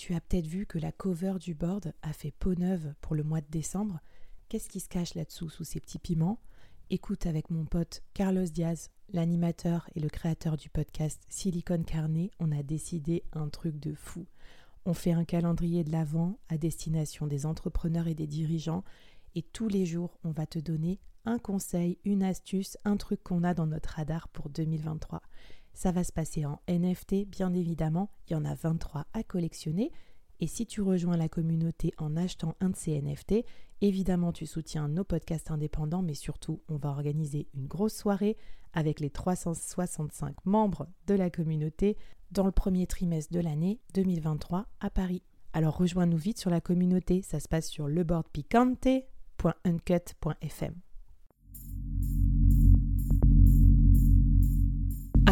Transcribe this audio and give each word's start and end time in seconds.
Tu 0.00 0.14
as 0.14 0.20
peut-être 0.22 0.46
vu 0.46 0.64
que 0.64 0.78
la 0.78 0.92
cover 0.92 1.34
du 1.38 1.52
board 1.52 1.92
a 2.00 2.14
fait 2.14 2.30
peau 2.30 2.54
neuve 2.54 2.94
pour 3.02 3.14
le 3.14 3.22
mois 3.22 3.42
de 3.42 3.50
décembre. 3.50 4.00
Qu'est-ce 4.48 4.70
qui 4.70 4.80
se 4.80 4.88
cache 4.88 5.14
là-dessous 5.14 5.50
sous 5.50 5.64
ces 5.64 5.78
petits 5.78 5.98
piments? 5.98 6.40
Écoute 6.88 7.26
avec 7.26 7.50
mon 7.50 7.66
pote 7.66 8.02
Carlos 8.14 8.46
Diaz, 8.46 8.88
l'animateur 9.12 9.90
et 9.94 10.00
le 10.00 10.08
créateur 10.08 10.56
du 10.56 10.70
podcast 10.70 11.20
Silicon 11.28 11.82
Carnet, 11.82 12.30
on 12.38 12.50
a 12.50 12.62
décidé 12.62 13.24
un 13.34 13.50
truc 13.50 13.78
de 13.78 13.92
fou. 13.92 14.24
On 14.86 14.94
fait 14.94 15.12
un 15.12 15.26
calendrier 15.26 15.84
de 15.84 15.92
l'Avent 15.92 16.38
à 16.48 16.56
destination 16.56 17.26
des 17.26 17.44
entrepreneurs 17.44 18.08
et 18.08 18.14
des 18.14 18.26
dirigeants 18.26 18.84
et 19.34 19.42
tous 19.42 19.68
les 19.68 19.84
jours, 19.84 20.18
on 20.24 20.30
va 20.30 20.46
te 20.46 20.58
donner 20.58 20.98
un 21.26 21.38
conseil, 21.38 21.98
une 22.06 22.22
astuce, 22.22 22.78
un 22.86 22.96
truc 22.96 23.22
qu'on 23.22 23.44
a 23.44 23.52
dans 23.52 23.66
notre 23.66 23.90
radar 23.90 24.28
pour 24.28 24.48
2023. 24.48 25.20
Ça 25.72 25.92
va 25.92 26.04
se 26.04 26.12
passer 26.12 26.44
en 26.44 26.60
NFT, 26.68 27.26
bien 27.26 27.54
évidemment, 27.54 28.10
il 28.28 28.34
y 28.34 28.36
en 28.36 28.44
a 28.44 28.54
23 28.54 29.06
à 29.12 29.22
collectionner. 29.22 29.92
Et 30.40 30.46
si 30.46 30.66
tu 30.66 30.80
rejoins 30.80 31.16
la 31.16 31.28
communauté 31.28 31.92
en 31.98 32.16
achetant 32.16 32.56
un 32.60 32.70
de 32.70 32.76
ces 32.76 33.00
NFT, 33.00 33.44
évidemment 33.82 34.32
tu 34.32 34.46
soutiens 34.46 34.88
nos 34.88 35.04
podcasts 35.04 35.50
indépendants, 35.50 36.02
mais 36.02 36.14
surtout 36.14 36.62
on 36.68 36.76
va 36.76 36.88
organiser 36.88 37.48
une 37.54 37.66
grosse 37.66 37.94
soirée 37.94 38.38
avec 38.72 39.00
les 39.00 39.10
365 39.10 40.46
membres 40.46 40.88
de 41.06 41.14
la 41.14 41.28
communauté 41.30 41.96
dans 42.30 42.46
le 42.46 42.52
premier 42.52 42.86
trimestre 42.86 43.34
de 43.34 43.40
l'année 43.40 43.80
2023 43.94 44.66
à 44.80 44.90
Paris. 44.90 45.22
Alors 45.52 45.76
rejoins-nous 45.76 46.16
vite 46.16 46.38
sur 46.38 46.50
la 46.50 46.60
communauté, 46.60 47.22
ça 47.22 47.40
se 47.40 47.48
passe 47.48 47.68
sur 47.68 47.88
leboardpicante.uncut.fm. 47.88 50.74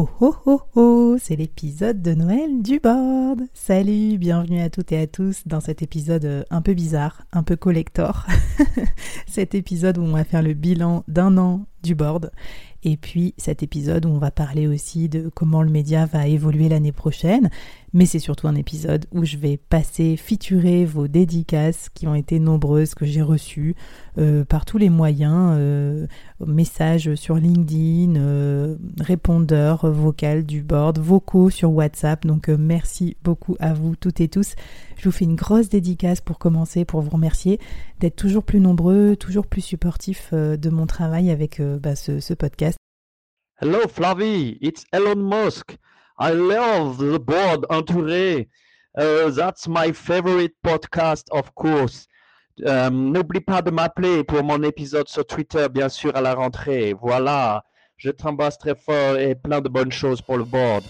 Oh 0.00 0.08
oh 0.20 0.36
oh 0.46 0.60
oh, 0.76 1.16
c'est 1.20 1.34
l'épisode 1.34 2.02
de 2.02 2.14
Noël 2.14 2.62
du 2.62 2.78
board. 2.78 3.42
Salut, 3.52 4.16
bienvenue 4.16 4.60
à 4.60 4.70
toutes 4.70 4.92
et 4.92 5.00
à 5.00 5.08
tous 5.08 5.42
dans 5.44 5.58
cet 5.58 5.82
épisode 5.82 6.24
euh, 6.24 6.44
un 6.50 6.62
peu 6.62 6.72
bizarre, 6.72 7.22
un 7.32 7.42
peu 7.42 7.56
collector. 7.56 8.24
cet 9.26 9.56
épisode 9.56 9.98
où 9.98 10.02
on 10.02 10.12
va 10.12 10.22
faire 10.22 10.42
le 10.42 10.54
bilan 10.54 11.02
d'un 11.08 11.36
an 11.36 11.66
du 11.82 11.96
board 11.96 12.30
et 12.84 12.96
puis 12.96 13.34
cet 13.36 13.62
épisode 13.62 14.06
où 14.06 14.10
on 14.10 14.18
va 14.18 14.30
parler 14.30 14.66
aussi 14.66 15.08
de 15.08 15.30
comment 15.34 15.62
le 15.62 15.70
média 15.70 16.06
va 16.06 16.26
évoluer 16.26 16.68
l'année 16.68 16.92
prochaine. 16.92 17.50
Mais 17.94 18.04
c'est 18.04 18.18
surtout 18.18 18.48
un 18.48 18.54
épisode 18.54 19.06
où 19.12 19.24
je 19.24 19.38
vais 19.38 19.56
passer, 19.56 20.16
fiturer 20.16 20.84
vos 20.84 21.08
dédicaces 21.08 21.88
qui 21.88 22.06
ont 22.06 22.14
été 22.14 22.38
nombreuses, 22.38 22.94
que 22.94 23.06
j'ai 23.06 23.22
reçues 23.22 23.74
euh, 24.18 24.44
par 24.44 24.66
tous 24.66 24.76
les 24.76 24.90
moyens, 24.90 25.54
euh, 25.56 26.06
messages 26.46 27.14
sur 27.14 27.36
LinkedIn, 27.36 28.16
euh, 28.16 28.76
répondeurs 29.00 29.90
vocaux 29.90 30.42
du 30.42 30.62
board, 30.62 30.98
vocaux 30.98 31.48
sur 31.48 31.72
WhatsApp. 31.72 32.26
Donc 32.26 32.48
merci 32.48 33.16
beaucoup 33.24 33.56
à 33.58 33.72
vous 33.72 33.96
toutes 33.96 34.20
et 34.20 34.28
tous. 34.28 34.54
Je 34.98 35.04
vous 35.04 35.12
fais 35.12 35.24
une 35.24 35.36
grosse 35.36 35.68
dédicace 35.68 36.20
pour 36.20 36.38
commencer, 36.38 36.84
pour 36.84 37.00
vous 37.00 37.10
remercier 37.10 37.58
d'être 38.00 38.16
toujours 38.16 38.42
plus 38.42 38.60
nombreux, 38.60 39.16
toujours 39.16 39.46
plus 39.46 39.62
supportifs 39.62 40.34
de 40.34 40.70
mon 40.70 40.86
travail 40.86 41.30
avec 41.30 41.62
bah, 41.80 41.94
ce 41.94 42.34
podcast. 42.34 42.77
Hello 43.60 43.88
Flavie, 43.88 44.56
it's 44.62 44.84
Elon 44.92 45.20
Musk. 45.20 45.76
I 46.16 46.30
love 46.30 46.98
the 46.98 47.18
board 47.18 47.66
entouré. 47.68 48.46
Uh, 48.96 49.30
that's 49.30 49.66
my 49.66 49.90
favorite 49.90 50.52
podcast, 50.64 51.24
of 51.32 51.52
course. 51.56 52.06
Um, 52.64 53.12
N'oublie 53.12 53.44
pas 53.44 53.60
de 53.60 53.72
m'appeler 53.72 54.22
pour 54.22 54.44
mon 54.44 54.62
épisode 54.62 55.08
sur 55.08 55.26
Twitter, 55.26 55.66
bien 55.68 55.88
sûr, 55.88 56.14
à 56.14 56.20
la 56.20 56.34
rentrée. 56.34 56.94
Voilà, 57.02 57.64
je 57.96 58.10
t'embrasse 58.10 58.58
très 58.58 58.76
fort 58.76 59.16
et 59.16 59.34
plein 59.34 59.60
de 59.60 59.68
bonnes 59.68 59.90
choses 59.90 60.22
pour 60.22 60.36
le 60.36 60.44
board. 60.44 60.84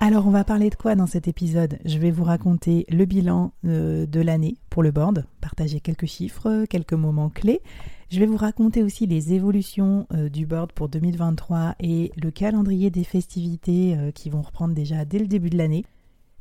Alors, 0.00 0.28
on 0.28 0.30
va 0.30 0.44
parler 0.44 0.70
de 0.70 0.76
quoi 0.76 0.94
dans 0.94 1.08
cet 1.08 1.26
épisode? 1.26 1.80
Je 1.84 1.98
vais 1.98 2.12
vous 2.12 2.22
raconter 2.22 2.86
le 2.88 3.04
bilan 3.04 3.52
euh, 3.64 4.06
de 4.06 4.20
l'année 4.20 4.56
pour 4.70 4.84
le 4.84 4.92
board, 4.92 5.24
partager 5.40 5.80
quelques 5.80 6.06
chiffres, 6.06 6.66
quelques 6.70 6.92
moments 6.92 7.30
clés. 7.30 7.60
Je 8.08 8.20
vais 8.20 8.26
vous 8.26 8.36
raconter 8.36 8.84
aussi 8.84 9.06
les 9.08 9.32
évolutions 9.32 10.06
euh, 10.14 10.28
du 10.28 10.46
board 10.46 10.70
pour 10.70 10.88
2023 10.88 11.74
et 11.80 12.12
le 12.16 12.30
calendrier 12.30 12.90
des 12.90 13.02
festivités 13.02 13.96
euh, 13.96 14.12
qui 14.12 14.30
vont 14.30 14.40
reprendre 14.40 14.72
déjà 14.72 15.04
dès 15.04 15.18
le 15.18 15.26
début 15.26 15.50
de 15.50 15.58
l'année. 15.58 15.84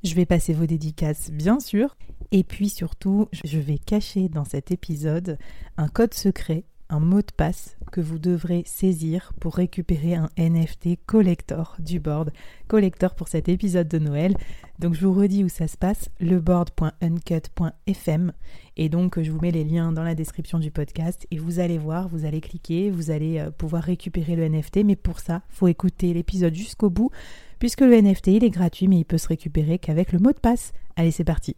Je 0.03 0.13
vais 0.13 0.27
passer 0.27 0.53
vos 0.53 0.67
dédicaces, 0.67 1.31
bien 1.31 1.59
sûr. 1.59 1.97
Et 2.31 2.43
puis 2.43 2.69
surtout, 2.69 3.27
je 3.43 3.57
vais 3.57 3.79
cacher 3.79 4.29
dans 4.29 4.45
cet 4.45 4.69
épisode 4.69 5.39
un 5.77 5.87
code 5.87 6.13
secret 6.13 6.63
un 6.89 6.99
mot 6.99 7.21
de 7.21 7.31
passe 7.35 7.77
que 7.91 8.01
vous 8.01 8.19
devrez 8.19 8.63
saisir 8.65 9.33
pour 9.39 9.55
récupérer 9.55 10.15
un 10.15 10.29
NFT 10.37 10.97
collector 11.05 11.75
du 11.79 11.99
board, 11.99 12.31
collector 12.67 13.15
pour 13.15 13.27
cet 13.27 13.49
épisode 13.49 13.87
de 13.87 13.99
Noël. 13.99 14.35
Donc 14.79 14.93
je 14.93 15.05
vous 15.05 15.13
redis 15.13 15.43
où 15.43 15.49
ça 15.49 15.67
se 15.67 15.77
passe, 15.77 16.09
leboard.uncut.fm 16.19 18.31
et 18.77 18.89
donc 18.89 19.21
je 19.21 19.31
vous 19.31 19.39
mets 19.39 19.51
les 19.51 19.63
liens 19.63 19.91
dans 19.91 20.03
la 20.03 20.15
description 20.15 20.59
du 20.59 20.71
podcast 20.71 21.27
et 21.31 21.37
vous 21.37 21.59
allez 21.59 21.77
voir, 21.77 22.07
vous 22.07 22.25
allez 22.25 22.41
cliquer, 22.41 22.91
vous 22.91 23.11
allez 23.11 23.39
euh, 23.39 23.51
pouvoir 23.51 23.83
récupérer 23.83 24.35
le 24.35 24.47
NFT 24.47 24.83
mais 24.85 24.95
pour 24.95 25.19
ça, 25.19 25.41
faut 25.49 25.67
écouter 25.67 26.13
l'épisode 26.13 26.53
jusqu'au 26.53 26.89
bout 26.89 27.11
puisque 27.59 27.81
le 27.81 28.01
NFT 28.01 28.27
il 28.27 28.43
est 28.43 28.49
gratuit 28.49 28.87
mais 28.87 28.99
il 28.99 29.05
peut 29.05 29.17
se 29.17 29.27
récupérer 29.27 29.79
qu'avec 29.79 30.11
le 30.11 30.19
mot 30.19 30.31
de 30.31 30.39
passe. 30.39 30.73
Allez, 30.95 31.11
c'est 31.11 31.23
parti. 31.23 31.55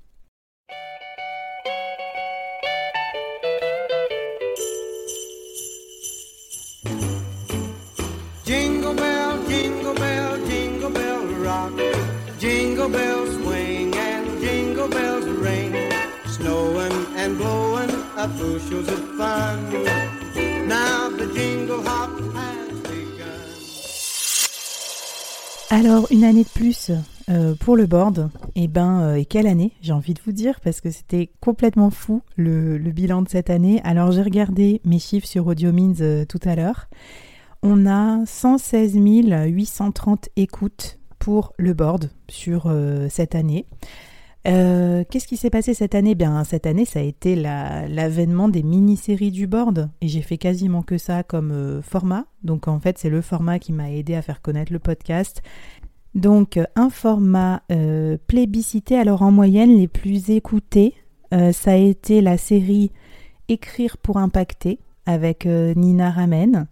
Alors, 25.72 26.08
une 26.12 26.24
année 26.24 26.44
de 26.44 26.50
plus 26.50 26.92
euh, 27.30 27.56
pour 27.56 27.76
le 27.78 27.86
board. 27.86 28.30
Et 28.56 28.64
eh 28.64 28.68
ben, 28.68 29.02
euh, 29.02 29.16
et 29.16 29.26
quelle 29.26 29.48
année, 29.48 29.72
j'ai 29.82 29.94
envie 29.94 30.14
de 30.14 30.20
vous 30.26 30.32
dire, 30.32 30.60
parce 30.62 30.82
que 30.82 30.90
c'était 30.92 31.30
complètement 31.42 31.90
fou 31.90 32.22
le, 32.36 32.78
bilan 32.80 33.22
de 33.22 33.30
cette 33.30 33.50
année. 33.50 33.80
Alors, 33.84 34.12
j'ai 34.12 34.22
regardé 34.24 34.82
mes 34.84 35.00
chiffres 35.00 35.28
sur 35.28 35.48
AudioMeans 35.48 36.02
euh, 36.02 36.26
tout 36.26 36.40
à 36.44 36.56
l'heure. 36.56 36.90
On 37.64 37.86
a 37.86 38.26
116 38.26 38.96
830 38.96 40.30
écoutes 40.36 40.99
pour 41.20 41.54
le 41.58 41.74
board 41.74 42.10
sur 42.28 42.74
cette 43.10 43.36
année. 43.36 43.66
Euh, 44.48 45.04
qu'est-ce 45.10 45.28
qui 45.28 45.38
s'est 45.38 45.50
passé 45.50 45.74
cette 45.74 45.96
année? 45.96 46.16
Bien, 46.16 46.44
cette 46.44 46.66
année, 46.66 46.86
ça 46.86 47.00
a 47.00 47.04
été 47.04 47.36
l'avènement 47.36 48.48
des 48.48 48.64
mini-séries 48.64 49.32
du 49.32 49.48
board, 49.48 49.90
et 50.02 50.08
j'ai 50.08 50.22
fait 50.22 50.38
quasiment 50.38 50.82
que 50.82 50.98
ça 50.98 51.24
comme 51.24 51.52
euh, 51.52 51.82
format. 51.82 52.26
Donc, 52.44 52.68
en 52.68 52.80
fait, 52.80 52.98
c'est 52.98 53.10
le 53.10 53.22
format 53.22 53.60
qui 53.60 53.74
m'a 53.74 53.92
aidé 53.92 54.16
à 54.16 54.22
faire 54.22 54.42
connaître 54.42 54.72
le 54.72 54.80
podcast. 54.80 55.42
Donc, 56.16 56.60
un 56.76 56.90
format 56.90 57.62
euh, 57.72 58.18
plébiscité. 58.28 58.98
Alors, 58.98 59.22
en 59.22 59.32
moyenne, 59.32 59.76
les 59.76 59.88
plus 59.88 60.30
écoutés, 60.30 60.94
ça 61.32 61.74
a 61.74 61.76
été 61.76 62.22
la 62.22 62.40
série 62.40 62.92
Écrire 63.50 63.98
pour 63.98 64.18
impacter 64.18 64.80
avec 65.06 65.46
euh, 65.46 65.74
Nina 65.76 66.10
Ramen. 66.10 66.68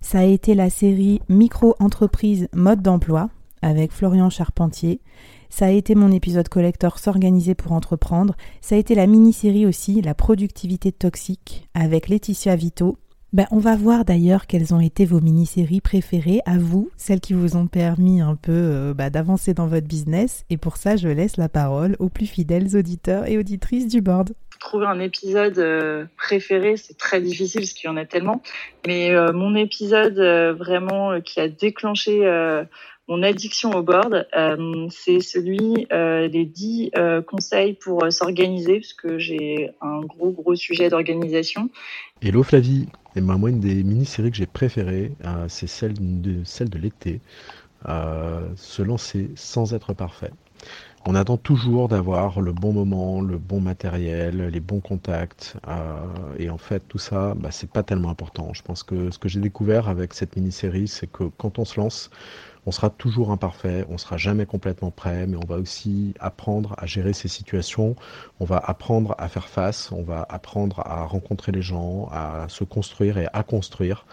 Ça 0.00 0.20
a 0.20 0.24
été 0.24 0.54
la 0.54 0.70
série 0.70 1.20
Micro-entreprise 1.28 2.48
mode 2.54 2.82
d'emploi 2.82 3.30
avec 3.62 3.92
Florian 3.92 4.30
Charpentier. 4.30 5.00
Ça 5.48 5.66
a 5.66 5.70
été 5.70 5.94
mon 5.94 6.10
épisode 6.10 6.48
collector 6.48 6.98
S'organiser 6.98 7.54
pour 7.54 7.72
entreprendre. 7.72 8.36
Ça 8.60 8.74
a 8.74 8.78
été 8.78 8.94
la 8.94 9.06
mini-série 9.06 9.66
aussi 9.66 10.00
La 10.00 10.14
productivité 10.14 10.92
toxique 10.92 11.68
avec 11.74 12.08
Laetitia 12.08 12.56
Vito. 12.56 12.96
Ben, 13.34 13.46
on 13.50 13.58
va 13.58 13.76
voir 13.76 14.04
d'ailleurs 14.04 14.46
quelles 14.46 14.74
ont 14.74 14.80
été 14.80 15.06
vos 15.06 15.20
mini-séries 15.20 15.80
préférées 15.80 16.40
à 16.44 16.58
vous, 16.58 16.90
celles 16.98 17.20
qui 17.20 17.32
vous 17.32 17.56
ont 17.56 17.66
permis 17.66 18.20
un 18.20 18.34
peu 18.34 18.52
euh, 18.52 18.94
bah, 18.94 19.08
d'avancer 19.08 19.54
dans 19.54 19.66
votre 19.66 19.86
business. 19.86 20.44
Et 20.50 20.58
pour 20.58 20.76
ça, 20.76 20.96
je 20.96 21.08
laisse 21.08 21.38
la 21.38 21.48
parole 21.48 21.96
aux 21.98 22.10
plus 22.10 22.26
fidèles 22.26 22.76
auditeurs 22.76 23.26
et 23.26 23.38
auditrices 23.38 23.88
du 23.88 24.02
board. 24.02 24.34
Trouver 24.60 24.84
un 24.84 25.00
épisode 25.00 25.58
euh, 25.58 26.04
préféré, 26.18 26.76
c'est 26.76 26.98
très 26.98 27.22
difficile 27.22 27.62
parce 27.62 27.72
qu'il 27.72 27.88
y 27.88 27.92
en 27.92 27.96
a 27.96 28.04
tellement. 28.04 28.42
Mais 28.86 29.12
euh, 29.12 29.32
mon 29.32 29.54
épisode 29.54 30.18
vraiment 30.58 31.18
qui 31.22 31.40
a 31.40 31.48
déclenché 31.48 32.20
mon 33.12 33.22
addiction 33.22 33.72
au 33.72 33.82
board, 33.82 34.26
c'est 34.90 35.20
celui 35.20 35.86
des 35.90 36.44
10 36.44 36.92
conseils 37.26 37.74
pour 37.74 38.10
s'organiser, 38.10 38.80
parce 38.80 38.94
que 38.94 39.18
j'ai 39.18 39.70
un 39.82 40.00
gros 40.00 40.30
gros 40.30 40.54
sujet 40.54 40.88
d'organisation. 40.88 41.68
Hello 42.22 42.42
Flavie 42.42 42.86
et 43.14 43.20
ben, 43.20 43.36
moi, 43.36 43.50
une 43.50 43.60
des 43.60 43.82
mini-séries 43.84 44.30
que 44.30 44.36
j'ai 44.36 44.46
préférées, 44.46 45.12
euh, 45.24 45.46
c'est 45.48 45.66
celle 45.66 45.94
de, 46.22 46.42
celle 46.44 46.70
de 46.70 46.78
l'été. 46.78 47.20
Euh, 47.88 48.48
se 48.56 48.80
lancer 48.80 49.30
sans 49.34 49.74
être 49.74 49.92
parfait. 49.92 50.30
On 51.04 51.16
attend 51.16 51.36
toujours 51.36 51.88
d'avoir 51.88 52.40
le 52.40 52.52
bon 52.52 52.72
moment, 52.72 53.20
le 53.20 53.36
bon 53.38 53.60
matériel, 53.60 54.46
les 54.46 54.60
bons 54.60 54.78
contacts. 54.78 55.56
Euh, 55.66 55.96
et 56.38 56.48
en 56.48 56.58
fait, 56.58 56.80
tout 56.86 56.98
ça, 56.98 57.34
bah, 57.34 57.50
c'est 57.50 57.68
pas 57.68 57.82
tellement 57.82 58.08
important. 58.08 58.54
Je 58.54 58.62
pense 58.62 58.84
que 58.84 59.10
ce 59.10 59.18
que 59.18 59.28
j'ai 59.28 59.40
découvert 59.40 59.88
avec 59.88 60.14
cette 60.14 60.36
mini-série, 60.36 60.86
c'est 60.86 61.10
que 61.10 61.24
quand 61.38 61.58
on 61.58 61.64
se 61.64 61.80
lance, 61.80 62.10
on 62.64 62.70
sera 62.70 62.90
toujours 62.90 63.30
imparfait, 63.30 63.84
on 63.88 63.98
sera 63.98 64.16
jamais 64.16 64.46
complètement 64.46 64.90
prêt, 64.90 65.26
mais 65.26 65.36
on 65.36 65.46
va 65.46 65.56
aussi 65.56 66.14
apprendre 66.20 66.74
à 66.78 66.86
gérer 66.86 67.12
ces 67.12 67.28
situations, 67.28 67.96
on 68.38 68.44
va 68.44 68.58
apprendre 68.58 69.14
à 69.18 69.28
faire 69.28 69.48
face, 69.48 69.90
on 69.90 70.02
va 70.02 70.26
apprendre 70.28 70.80
à 70.80 71.04
rencontrer 71.04 71.50
les 71.50 71.62
gens, 71.62 72.08
à 72.12 72.46
se 72.48 72.64
construire 72.64 73.18
et 73.18 73.26
à 73.32 73.42
construire. 73.42 74.06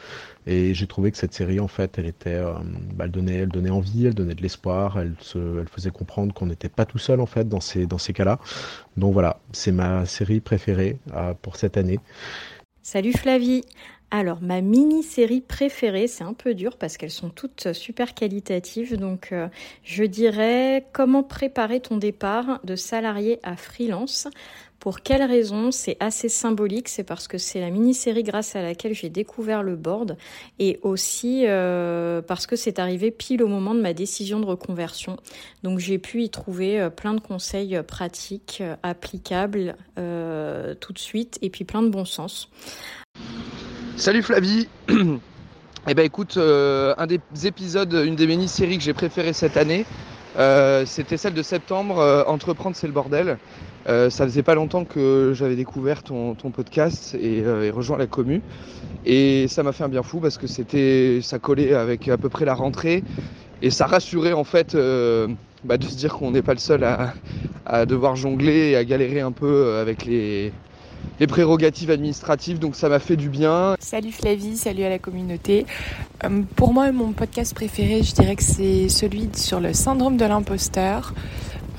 Et 0.48 0.74
j'ai 0.74 0.88
trouvé 0.88 1.12
que 1.12 1.18
cette 1.18 1.34
série, 1.34 1.60
en 1.60 1.68
fait, 1.68 2.00
elle 2.00 2.08
était, 2.08 2.34
euh, 2.34 2.54
bah, 2.96 3.06
elle 3.06 3.12
donnait, 3.12 3.36
elle 3.36 3.50
donnait 3.50 3.70
envie, 3.70 4.08
elle 4.08 4.16
donnait 4.16 4.34
de 4.34 4.42
l'espoir, 4.42 4.98
elle, 4.98 5.14
se, 5.20 5.60
elle 5.60 5.68
faisait 5.68 5.92
comprendre 5.92 6.34
qu'on 6.34 6.48
n'était 6.48 6.70
pas 6.70 6.86
tout 6.86 6.98
seul 6.98 7.22
en 7.22 7.28
fait 7.28 7.48
dans 7.48 7.60
ces, 7.62 7.86
dans 7.86 8.00
ces 8.00 8.14
cas-là. 8.14 8.40
Donc 8.98 9.14
voilà, 9.14 9.40
c'est 9.52 9.72
ma 9.72 10.06
série 10.06 10.40
préférée 10.40 10.98
euh, 11.14 11.34
pour 11.40 11.56
cette 11.56 11.78
année. 11.78 12.00
Salut 12.82 13.14
Flavie. 13.14 13.64
Alors, 14.10 14.42
ma 14.42 14.62
mini-série 14.62 15.42
préférée, 15.42 16.08
c'est 16.08 16.24
un 16.24 16.34
peu 16.34 16.56
dur 16.56 16.78
parce 16.78 16.98
qu'elles 16.98 17.12
sont 17.12 17.30
toutes 17.30 17.74
super 17.74 18.16
qualitatives. 18.16 18.98
Donc, 18.98 19.32
euh, 19.32 19.48
je 19.84 20.04
dirais 20.04 20.88
comment 20.94 21.22
préparer 21.22 21.82
ton 21.82 21.98
départ 21.98 22.60
de 22.64 22.76
salarié 22.76 23.40
à 23.44 23.56
freelance. 23.56 24.28
Pour 24.80 25.02
quelle 25.02 25.24
raison 25.24 25.72
C'est 25.72 25.98
assez 26.00 26.30
symbolique, 26.30 26.88
c'est 26.88 27.04
parce 27.04 27.28
que 27.28 27.38
c'est 27.38 27.60
la 27.60 27.70
mini-série 27.70 28.24
grâce 28.24 28.56
à 28.56 28.62
laquelle 28.62 28.94
j'ai 28.94 29.10
découvert 29.10 29.62
le 29.62 29.76
board 29.76 30.18
et 30.58 30.80
aussi 30.84 31.44
euh, 31.46 32.22
parce 32.22 32.48
que 32.48 32.56
c'est 32.56 32.80
arrivé 32.80 33.12
pile 33.12 33.44
au 33.44 33.48
moment 33.48 33.76
de 33.76 33.82
ma 33.82 33.94
décision 33.94 34.40
de 34.40 34.46
reconversion. 34.46 35.18
Donc 35.64 35.80
j'ai 35.80 35.98
pu 35.98 36.24
y 36.24 36.30
trouver 36.30 36.80
euh, 36.80 36.90
plein 36.90 37.14
de 37.14 37.20
conseils 37.20 37.82
pratiques, 37.86 38.64
applicables 38.84 39.76
tout 39.96 40.94
de 40.94 41.00
suite 41.00 41.38
et 41.42 41.50
puis 41.50 41.66
plein 41.66 41.82
de 41.82 41.90
bon 41.90 42.06
sens. 42.06 42.50
Salut 43.98 44.24
Flavie 44.24 44.68
Eh 45.88 45.94
ben 45.94 46.06
écoute, 46.06 46.38
euh, 46.38 46.94
un 46.98 47.08
des 47.08 47.20
épisodes, 47.46 47.94
une 47.94 48.16
des 48.16 48.28
mini-séries 48.28 48.78
que 48.78 48.84
j'ai 48.84 48.94
préférées 48.94 49.34
cette 49.34 49.58
année, 49.58 49.86
euh, 50.38 50.86
c'était 50.86 51.18
celle 51.18 51.34
de 51.34 51.42
septembre, 51.42 52.00
euh, 52.00 52.24
Entreprendre 52.26 52.76
c'est 52.76 52.88
le 52.88 52.94
bordel. 52.94 53.38
ça 53.86 54.10
faisait 54.10 54.44
pas 54.44 54.56
longtemps 54.56 54.86
que 54.86 55.32
j'avais 55.34 55.56
découvert 55.56 56.04
ton, 56.04 56.36
podcast 56.54 57.16
et, 57.20 57.44
rejoint 57.72 57.98
la 57.98 58.08
commu. 58.08 58.42
Et 59.06 59.48
ça 59.48 59.64
m'a 59.64 59.72
fait 59.72 59.84
un 59.84 59.90
bien 59.90 60.04
fou 60.04 60.20
parce 60.20 60.38
que 60.38 60.48
c'était, 60.48 61.20
ça 61.24 61.40
collait 61.40 61.74
avec 61.74 62.08
à 62.08 62.18
peu 62.18 62.30
près 62.30 62.46
la 62.46 62.54
rentrée 62.54 63.04
et 63.62 63.72
ça 63.72 63.88
rassurait 63.88 64.34
en 64.34 64.44
fait 64.44 64.78
bah, 65.64 65.78
de 65.78 65.84
se 65.84 65.96
dire 65.96 66.14
qu'on 66.14 66.32
n'est 66.32 66.42
pas 66.42 66.54
le 66.54 66.60
seul 66.60 66.84
à, 66.84 67.86
devoir 67.86 68.16
jongler 68.16 68.72
et 68.72 68.76
à 68.76 68.84
galérer 68.84 69.22
un 69.22 69.32
peu 69.32 69.78
avec 69.78 70.06
les, 70.06 70.52
les 71.20 71.28
prérogatives 71.28 71.92
administratives, 71.92 72.60
donc 72.60 72.76
ça 72.76 72.90
m'a 72.90 73.00
fait 73.00 73.18
du 73.18 73.30
bien. 73.30 73.76
Salut 73.80 74.12
Flavie, 74.12 74.58
salut 74.58 74.84
à 74.84 74.90
la 74.90 75.00
communauté. 75.00 75.66
Euh, 76.24 76.42
pour 76.56 76.74
moi, 76.74 76.92
mon 76.92 77.12
podcast 77.12 77.54
préféré, 77.54 78.04
je 78.04 78.14
dirais 78.14 78.36
que 78.36 78.44
c'est 78.44 78.88
celui 78.90 79.30
sur 79.36 79.60
le 79.60 79.74
syndrome 79.74 80.18
de 80.18 80.26
l'imposteur. 80.26 81.14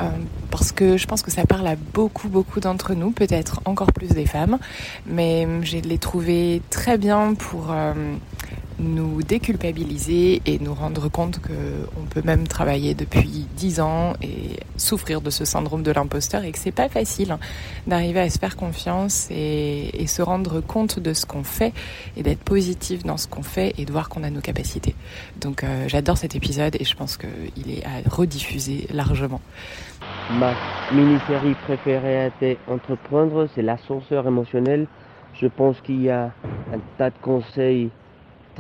Euh, 0.01 0.05
parce 0.51 0.73
que 0.73 0.97
je 0.97 1.07
pense 1.07 1.23
que 1.23 1.31
ça 1.31 1.45
parle 1.45 1.67
à 1.67 1.77
beaucoup, 1.77 2.29
beaucoup 2.29 2.61
d'entre 2.61 2.95
nous, 2.95 3.11
peut-être 3.11 3.61
encore 3.67 3.93
plus 3.93 4.09
des 4.09 4.27
femmes, 4.27 4.59
mais 5.07 5.47
je 5.63 5.77
l'ai 5.77 5.99
trouvé 5.99 6.63
très 6.71 6.97
bien 6.97 7.35
pour 7.35 7.69
euh, 7.71 7.93
nous 8.81 9.23
déculpabiliser 9.23 10.43
et 10.47 10.59
nous 10.59 10.75
rendre 10.75 11.09
compte 11.09 11.41
qu'on 11.41 12.07
peut 12.07 12.23
même 12.25 12.49
travailler 12.49 12.95
depuis 12.95 13.47
10 13.57 13.81
ans 13.81 14.15
et 14.23 14.59
souffrir 14.77 15.21
de 15.21 15.31
ce 15.31 15.45
syndrome 15.45 15.83
de 15.83 15.93
l'imposteur 15.93 16.45
et 16.45 16.53
que 16.53 16.59
c'est 16.59 16.73
pas 16.73 16.89
facile 16.89 17.37
d'arriver 17.87 18.21
à 18.21 18.31
se 18.31 18.39
faire 18.39 18.57
confiance 18.57 19.29
et, 19.31 20.07
se 20.11 20.23
rendre 20.23 20.61
compte 20.61 20.99
de 20.99 21.13
ce 21.13 21.25
qu'on 21.25 21.45
fait 21.45 21.73
et 22.17 22.25
d'être 22.25 22.43
positif 22.43 23.05
dans 23.05 23.17
ce 23.17 23.29
qu'on 23.29 23.45
fait 23.45 23.75
et 23.79 23.85
de 23.85 23.93
voir 23.93 24.09
qu'on 24.09 24.25
a 24.25 24.31
nos 24.31 24.41
capacités. 24.41 24.97
Donc 25.41 25.63
euh, 25.63 25.85
j'adore 25.87 26.17
cet 26.17 26.35
épisode 26.35 26.75
et 26.81 26.85
je 26.85 26.97
pense 26.97 27.17
qu'il 27.17 27.71
est 27.71 27.85
à 27.85 28.09
rediffuser 28.11 28.89
largement. 28.93 29.41
Ma 30.33 30.55
mini-série 30.93 31.55
préférée 31.65 32.23
a 32.23 32.27
été 32.27 32.59
Entreprendre, 32.67 33.47
c'est 33.55 33.63
l'ascenseur 33.63 34.27
émotionnel. 34.27 34.89
Je 35.35 35.47
pense 35.47 35.81
qu'il 35.83 36.03
y 36.03 36.11
a 36.11 36.33
un 36.73 36.81
tas 36.99 37.11
de 37.11 37.19
conseils 37.23 37.91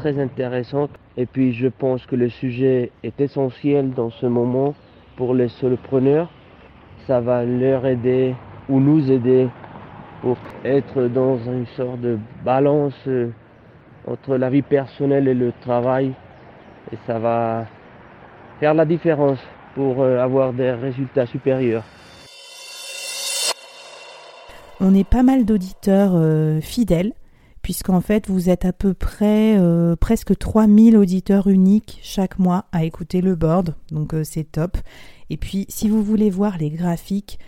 très 0.00 0.19
intéressante. 0.19 0.91
Et 1.17 1.26
puis 1.26 1.52
je 1.52 1.69
pense 1.69 2.06
que 2.06 2.17
le 2.17 2.31
sujet 2.31 2.91
est 3.02 3.20
essentiel 3.20 3.91
dans 3.91 4.11
ce 4.11 4.26
moment 4.26 4.75
pour 5.17 5.35
les 5.35 5.49
solopreneurs. 5.49 6.31
Ça 7.06 7.20
va 7.20 7.44
leur 7.44 7.87
aider 7.87 8.35
ou 8.69 8.81
nous 8.81 9.11
aider 9.11 9.49
pour 10.23 10.38
être 10.64 11.08
dans 11.08 11.37
une 11.38 11.67
sorte 11.76 12.00
de 12.00 12.19
balance 12.44 12.95
euh, 13.07 13.30
entre 14.07 14.37
la 14.37 14.49
vie 14.49 14.62
personnelle 14.62 15.28
et 15.28 15.35
le 15.35 15.52
travail. 15.61 16.12
Et 16.92 16.97
ça 17.07 17.19
va 17.19 17.66
faire 18.59 18.75
la 18.75 18.87
différence 18.87 19.38
pour 19.75 20.02
euh, 20.02 20.19
avoir 20.19 20.52
des 20.52 20.73
résultats 20.73 21.26
supérieurs. 21.26 21.85
On 24.80 24.95
est 24.95 25.09
pas 25.09 25.23
mal 25.23 25.45
d'auditeurs 25.45 26.12
euh, 26.14 26.61
fidèles 26.62 27.12
puisqu'en 27.62 28.00
fait 28.00 28.29
vous 28.29 28.49
êtes 28.49 28.64
à 28.64 28.73
peu 28.73 28.95
près 28.95 29.57
euh, 29.59 29.97
presque 29.97 30.37
3000 30.37 30.97
auditeurs 30.97 31.47
uniques 31.47 32.00
chaque 32.02 32.38
mois 32.38 32.67
à 32.73 32.85
écouter 32.85 33.21
le 33.21 33.35
board, 33.35 33.75
donc 33.90 34.14
euh, 34.14 34.25
c'est 34.25 34.45
top. 34.45 34.79
Et 35.29 35.37
puis 35.37 35.67
si 35.69 35.88
vous 35.88 36.02
voulez 36.02 36.31
voir 36.31 36.59
les 36.59 36.71
graphiques, 36.71 37.38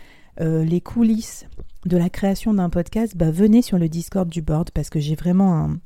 euh, 0.40 0.64
les 0.64 0.81
coulisses 0.81 1.47
de 1.87 1.97
la 1.97 2.11
création 2.11 2.54
d'un 2.54 2.71
podcast, 2.71 3.16
bah, 3.16 3.31
venez 3.31 3.62
sur 3.62 3.78
le 3.78 3.88
Discord 3.88 4.28
du 4.28 4.42
board 4.42 4.71
parce 4.71 4.90
que 4.90 5.00
j'ai 5.00 5.14
vraiment 5.14 5.57
un, 5.57 5.78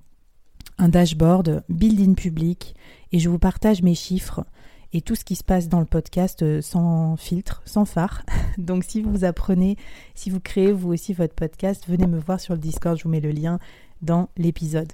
un 0.79 0.89
dashboard 0.89 1.65
build-in 1.69 2.15
public 2.15 2.75
et 3.13 3.19
je 3.19 3.29
vous 3.29 3.39
partage 3.39 3.83
mes 3.83 3.95
chiffres 3.95 4.45
et 4.93 5.01
tout 5.01 5.15
ce 5.15 5.25
qui 5.25 5.37
se 5.37 5.45
passe 5.45 5.69
dans 5.69 5.81
le 5.81 5.87
podcast 5.87 6.61
sans 6.61 7.17
filtre, 7.17 7.63
sans 7.65 7.85
phare. 7.85 8.25
Donc 8.59 8.85
si 8.85 9.03
vous 9.03 9.25
apprenez, 9.25 9.77
si 10.15 10.31
vous 10.31 10.41
créez 10.41 10.73
vous 10.73 10.93
aussi 10.93 11.13
votre 11.13 11.35
podcast, 11.35 11.85
venez 11.89 12.07
me 12.07 12.19
voir 12.19 12.41
sur 12.41 12.55
le 12.55 12.61
Discord, 12.61 12.97
je 12.97 13.05
vous 13.05 13.11
mets 13.11 13.21
le 13.21 13.31
lien 13.31 13.59
dans 14.03 14.29
l'épisode. 14.37 14.93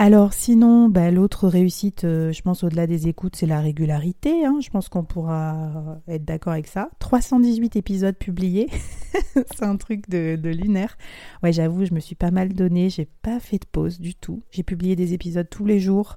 Alors 0.00 0.32
sinon, 0.32 0.88
bah, 0.88 1.10
l'autre 1.10 1.48
réussite, 1.48 2.04
euh, 2.04 2.30
je 2.30 2.40
pense 2.42 2.62
au-delà 2.62 2.86
des 2.86 3.08
écoutes, 3.08 3.34
c'est 3.34 3.46
la 3.46 3.60
régularité. 3.60 4.46
Hein. 4.46 4.58
je 4.60 4.70
pense 4.70 4.88
qu'on 4.88 5.02
pourra 5.02 6.00
être 6.06 6.24
d'accord 6.24 6.52
avec 6.52 6.68
ça. 6.68 6.88
318 7.00 7.74
épisodes 7.74 8.16
publiés, 8.16 8.68
c'est 9.34 9.64
un 9.64 9.76
truc 9.76 10.08
de, 10.08 10.38
lunaire. 10.50 10.96
Ouais, 11.42 11.52
j'avoue, 11.52 11.84
je 11.84 11.94
me 11.94 11.98
suis 11.98 12.14
pas 12.14 12.30
mal 12.30 12.52
donné, 12.52 12.90
j'ai 12.90 13.06
pas 13.06 13.40
fait 13.40 13.58
de 13.58 13.66
pause 13.66 13.98
du 13.98 14.14
tout. 14.14 14.42
J'ai 14.52 14.62
publié 14.62 14.94
des 14.94 15.14
épisodes 15.14 15.48
tous 15.50 15.64
les 15.64 15.80
jours, 15.80 16.16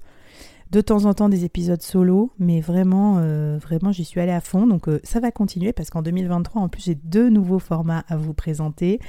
de 0.69 0.79
temps 0.79 1.05
en 1.05 1.15
temps 1.15 1.27
des 1.27 1.43
épisodes 1.43 1.81
solo, 1.81 2.31
mais 2.37 2.61
vraiment, 2.61 3.15
euh, 3.17 3.57
vraiment, 3.57 3.91
j'y 3.91 4.05
suis 4.05 4.21
allée 4.21 4.31
à 4.31 4.41
fond. 4.41 4.67
Donc 4.67 4.87
euh, 4.89 4.99
ça 5.03 5.19
va 5.19 5.31
continuer 5.31 5.73
parce 5.73 5.89
qu'en 5.89 6.03
2023, 6.03 6.61
en 6.61 6.69
plus, 6.69 6.83
j'ai 6.83 6.95
deux 6.95 7.29
nouveaux 7.29 7.57
formats 7.57 8.03
à 8.07 8.15
vous 8.15 8.35
présenter. 8.35 8.99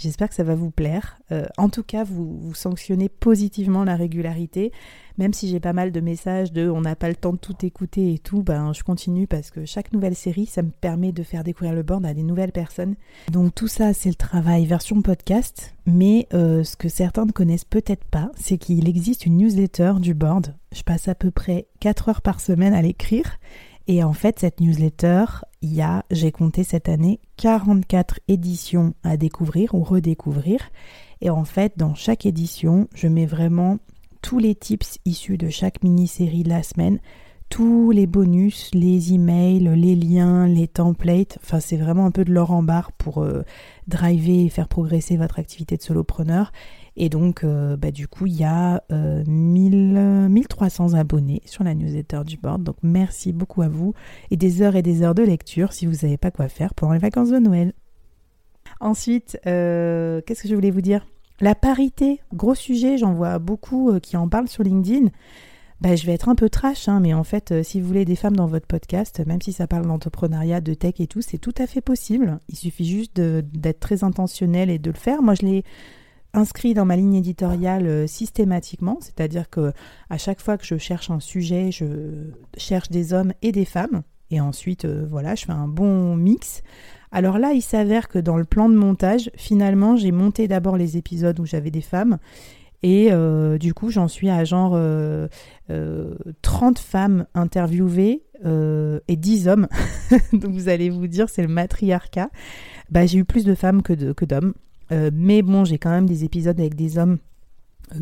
J'espère 0.00 0.30
que 0.30 0.34
ça 0.34 0.44
va 0.44 0.54
vous 0.54 0.70
plaire. 0.70 1.18
Euh, 1.30 1.44
en 1.58 1.68
tout 1.68 1.82
cas, 1.82 2.04
vous, 2.04 2.54
sanctionnez 2.54 3.10
positivement 3.10 3.84
la 3.84 3.96
régularité. 3.96 4.72
Même 5.18 5.34
si 5.34 5.50
j'ai 5.50 5.60
pas 5.60 5.74
mal 5.74 5.92
de 5.92 6.00
messages 6.00 6.52
de 6.52 6.70
on 6.70 6.80
n'a 6.80 6.96
pas 6.96 7.10
le 7.10 7.14
temps 7.14 7.34
de 7.34 7.38
tout 7.38 7.54
écouter 7.66 8.14
et 8.14 8.18
tout, 8.18 8.42
ben 8.42 8.72
je 8.72 8.82
continue 8.82 9.26
parce 9.26 9.50
que 9.50 9.66
chaque 9.66 9.92
nouvelle 9.92 10.14
série, 10.14 10.46
ça 10.46 10.62
me 10.62 10.70
permet 10.70 11.12
de 11.12 11.22
faire 11.22 11.44
découvrir 11.44 11.74
le 11.74 11.82
board 11.82 12.06
à 12.06 12.14
des 12.14 12.22
nouvelles 12.22 12.52
personnes. 12.52 12.94
Donc 13.30 13.54
tout 13.54 13.68
ça, 13.68 13.92
c'est 13.92 14.08
le 14.08 14.14
travail 14.14 14.64
version 14.64 15.02
podcast. 15.02 15.74
Mais 15.84 16.26
euh, 16.32 16.64
ce 16.64 16.76
que 16.76 16.88
certains 16.88 17.26
ne 17.26 17.32
connaissent 17.32 17.64
peut-être 17.64 18.04
pas, 18.04 18.30
c'est 18.36 18.56
qu'il 18.56 18.88
existe 18.88 19.26
une 19.26 19.36
newsletter 19.36 19.94
du 19.98 20.14
board. 20.14 20.54
Je 20.72 20.82
passe 20.82 21.08
à 21.08 21.14
peu 21.14 21.30
près 21.30 21.66
4 21.80 22.08
heures 22.08 22.22
par 22.22 22.40
semaine 22.40 22.72
à 22.72 22.80
l'écrire. 22.80 23.38
Et 23.86 24.04
en 24.04 24.12
fait, 24.12 24.38
cette 24.38 24.60
newsletter, 24.60 25.24
il 25.62 25.74
y 25.74 25.82
a, 25.82 26.04
j'ai 26.10 26.32
compté 26.32 26.64
cette 26.64 26.88
année, 26.88 27.20
44 27.36 28.20
éditions 28.28 28.94
à 29.02 29.16
découvrir 29.16 29.74
ou 29.74 29.82
redécouvrir. 29.82 30.60
Et 31.20 31.30
en 31.30 31.44
fait, 31.44 31.74
dans 31.76 31.94
chaque 31.94 32.26
édition, 32.26 32.88
je 32.94 33.08
mets 33.08 33.26
vraiment 33.26 33.78
tous 34.22 34.38
les 34.38 34.54
tips 34.54 34.98
issus 35.04 35.38
de 35.38 35.48
chaque 35.48 35.82
mini-série 35.82 36.42
de 36.42 36.48
la 36.48 36.62
semaine, 36.62 37.00
tous 37.48 37.90
les 37.90 38.06
bonus, 38.06 38.70
les 38.74 39.12
emails, 39.12 39.68
les 39.74 39.96
liens, 39.96 40.46
les 40.46 40.68
templates. 40.68 41.38
Enfin, 41.42 41.58
c'est 41.58 41.76
vraiment 41.76 42.06
un 42.06 42.10
peu 42.10 42.24
de 42.24 42.32
l'or 42.32 42.52
en 42.52 42.62
barre 42.62 42.92
pour 42.92 43.22
euh, 43.22 43.42
driver 43.88 44.46
et 44.46 44.48
faire 44.48 44.68
progresser 44.68 45.16
votre 45.16 45.38
activité 45.38 45.76
de 45.76 45.82
solopreneur. 45.82 46.52
Et 46.96 47.08
donc, 47.08 47.44
euh, 47.44 47.76
bah, 47.76 47.90
du 47.90 48.08
coup, 48.08 48.26
il 48.26 48.36
y 48.36 48.44
a 48.44 48.82
1300 48.90 50.94
euh, 50.94 50.96
abonnés 50.96 51.42
sur 51.44 51.64
la 51.64 51.74
newsletter 51.74 52.22
du 52.24 52.36
board. 52.36 52.62
Donc, 52.62 52.76
merci 52.82 53.32
beaucoup 53.32 53.62
à 53.62 53.68
vous 53.68 53.94
et 54.30 54.36
des 54.36 54.62
heures 54.62 54.76
et 54.76 54.82
des 54.82 55.02
heures 55.02 55.14
de 55.14 55.22
lecture 55.22 55.72
si 55.72 55.86
vous 55.86 55.96
n'avez 56.02 56.16
pas 56.16 56.30
quoi 56.30 56.48
faire 56.48 56.74
pendant 56.74 56.92
les 56.92 56.98
vacances 56.98 57.30
de 57.30 57.38
Noël. 57.38 57.72
Ensuite, 58.80 59.38
qu'est-ce 59.44 60.42
que 60.42 60.48
je 60.48 60.54
voulais 60.54 60.70
vous 60.70 60.80
dire? 60.80 61.04
La 61.40 61.54
parité, 61.54 62.20
gros 62.34 62.54
sujet, 62.54 62.98
j'en 62.98 63.14
vois 63.14 63.38
beaucoup 63.38 63.90
euh, 63.90 63.98
qui 63.98 64.18
en 64.18 64.28
parlent 64.28 64.48
sur 64.48 64.62
LinkedIn. 64.62 65.08
Bah, 65.80 65.96
je 65.96 66.04
vais 66.04 66.12
être 66.12 66.28
un 66.28 66.34
peu 66.34 66.50
trash, 66.50 66.86
hein, 66.86 67.00
mais 67.00 67.14
en 67.14 67.24
fait, 67.24 67.50
euh, 67.50 67.62
si 67.62 67.80
vous 67.80 67.88
voulez 67.88 68.04
des 68.04 68.14
femmes 68.14 68.36
dans 68.36 68.46
votre 68.46 68.66
podcast, 68.66 69.22
même 69.26 69.40
si 69.40 69.54
ça 69.54 69.66
parle 69.66 69.86
d'entrepreneuriat, 69.86 70.60
de 70.60 70.74
tech 70.74 70.94
et 70.98 71.06
tout, 71.06 71.22
c'est 71.22 71.38
tout 71.38 71.54
à 71.56 71.66
fait 71.66 71.80
possible. 71.80 72.38
Il 72.50 72.56
suffit 72.56 72.84
juste 72.84 73.18
d'être 73.18 73.80
très 73.80 74.04
intentionnel 74.04 74.68
et 74.68 74.78
de 74.78 74.90
le 74.90 74.96
faire. 74.96 75.22
Moi, 75.22 75.34
je 75.34 75.46
l'ai 75.46 75.64
inscrit 76.32 76.74
dans 76.74 76.84
ma 76.84 76.96
ligne 76.96 77.14
éditoriale 77.14 77.86
euh, 77.86 78.06
systématiquement, 78.06 78.98
c'est-à-dire 79.00 79.50
que 79.50 79.72
à 80.08 80.18
chaque 80.18 80.40
fois 80.40 80.56
que 80.58 80.64
je 80.64 80.78
cherche 80.78 81.10
un 81.10 81.20
sujet, 81.20 81.70
je 81.72 81.86
cherche 82.56 82.90
des 82.90 83.12
hommes 83.12 83.32
et 83.42 83.52
des 83.52 83.64
femmes, 83.64 84.02
et 84.30 84.40
ensuite, 84.40 84.86
voilà, 84.86 85.34
je 85.34 85.44
fais 85.46 85.52
un 85.52 85.66
bon 85.66 86.14
mix. 86.14 86.62
Alors 87.12 87.38
là, 87.38 87.52
il 87.52 87.62
s'avère 87.62 88.08
que 88.08 88.20
dans 88.20 88.36
le 88.36 88.44
plan 88.44 88.68
de 88.68 88.76
montage, 88.76 89.30
finalement, 89.36 89.96
j'ai 89.96 90.12
monté 90.12 90.46
d'abord 90.46 90.76
les 90.76 90.96
épisodes 90.96 91.38
où 91.40 91.46
j'avais 91.46 91.72
des 91.72 91.80
femmes. 91.80 92.18
Et 92.82 93.08
euh, 93.10 93.58
du 93.58 93.74
coup, 93.74 93.90
j'en 93.90 94.08
suis 94.08 94.30
à 94.30 94.44
genre 94.44 94.70
30 94.70 94.78
euh, 94.78 95.28
euh, 95.70 96.72
femmes 96.76 97.26
interviewées 97.34 98.22
et 98.44 99.16
10 99.16 99.48
hommes. 99.48 99.68
Donc 100.32 100.52
vous 100.52 100.68
allez 100.68 100.88
vous 100.88 101.06
dire, 101.06 101.28
c'est 101.28 101.42
le 101.42 101.48
matriarcat. 101.48 102.30
Bah, 102.90 103.04
j'ai 103.06 103.18
eu 103.18 103.24
plus 103.24 103.44
de 103.44 103.54
femmes 103.54 103.82
que, 103.82 104.12
que 104.12 104.24
d'hommes. 104.90 105.10
mais 105.12 105.42
bon, 105.42 105.64
j'ai 105.64 105.78
quand 105.78 105.90
même 105.90 106.06
des 106.06 106.24
épisodes 106.24 106.58
avec 106.58 106.74
des 106.74 106.98
hommes 106.98 107.18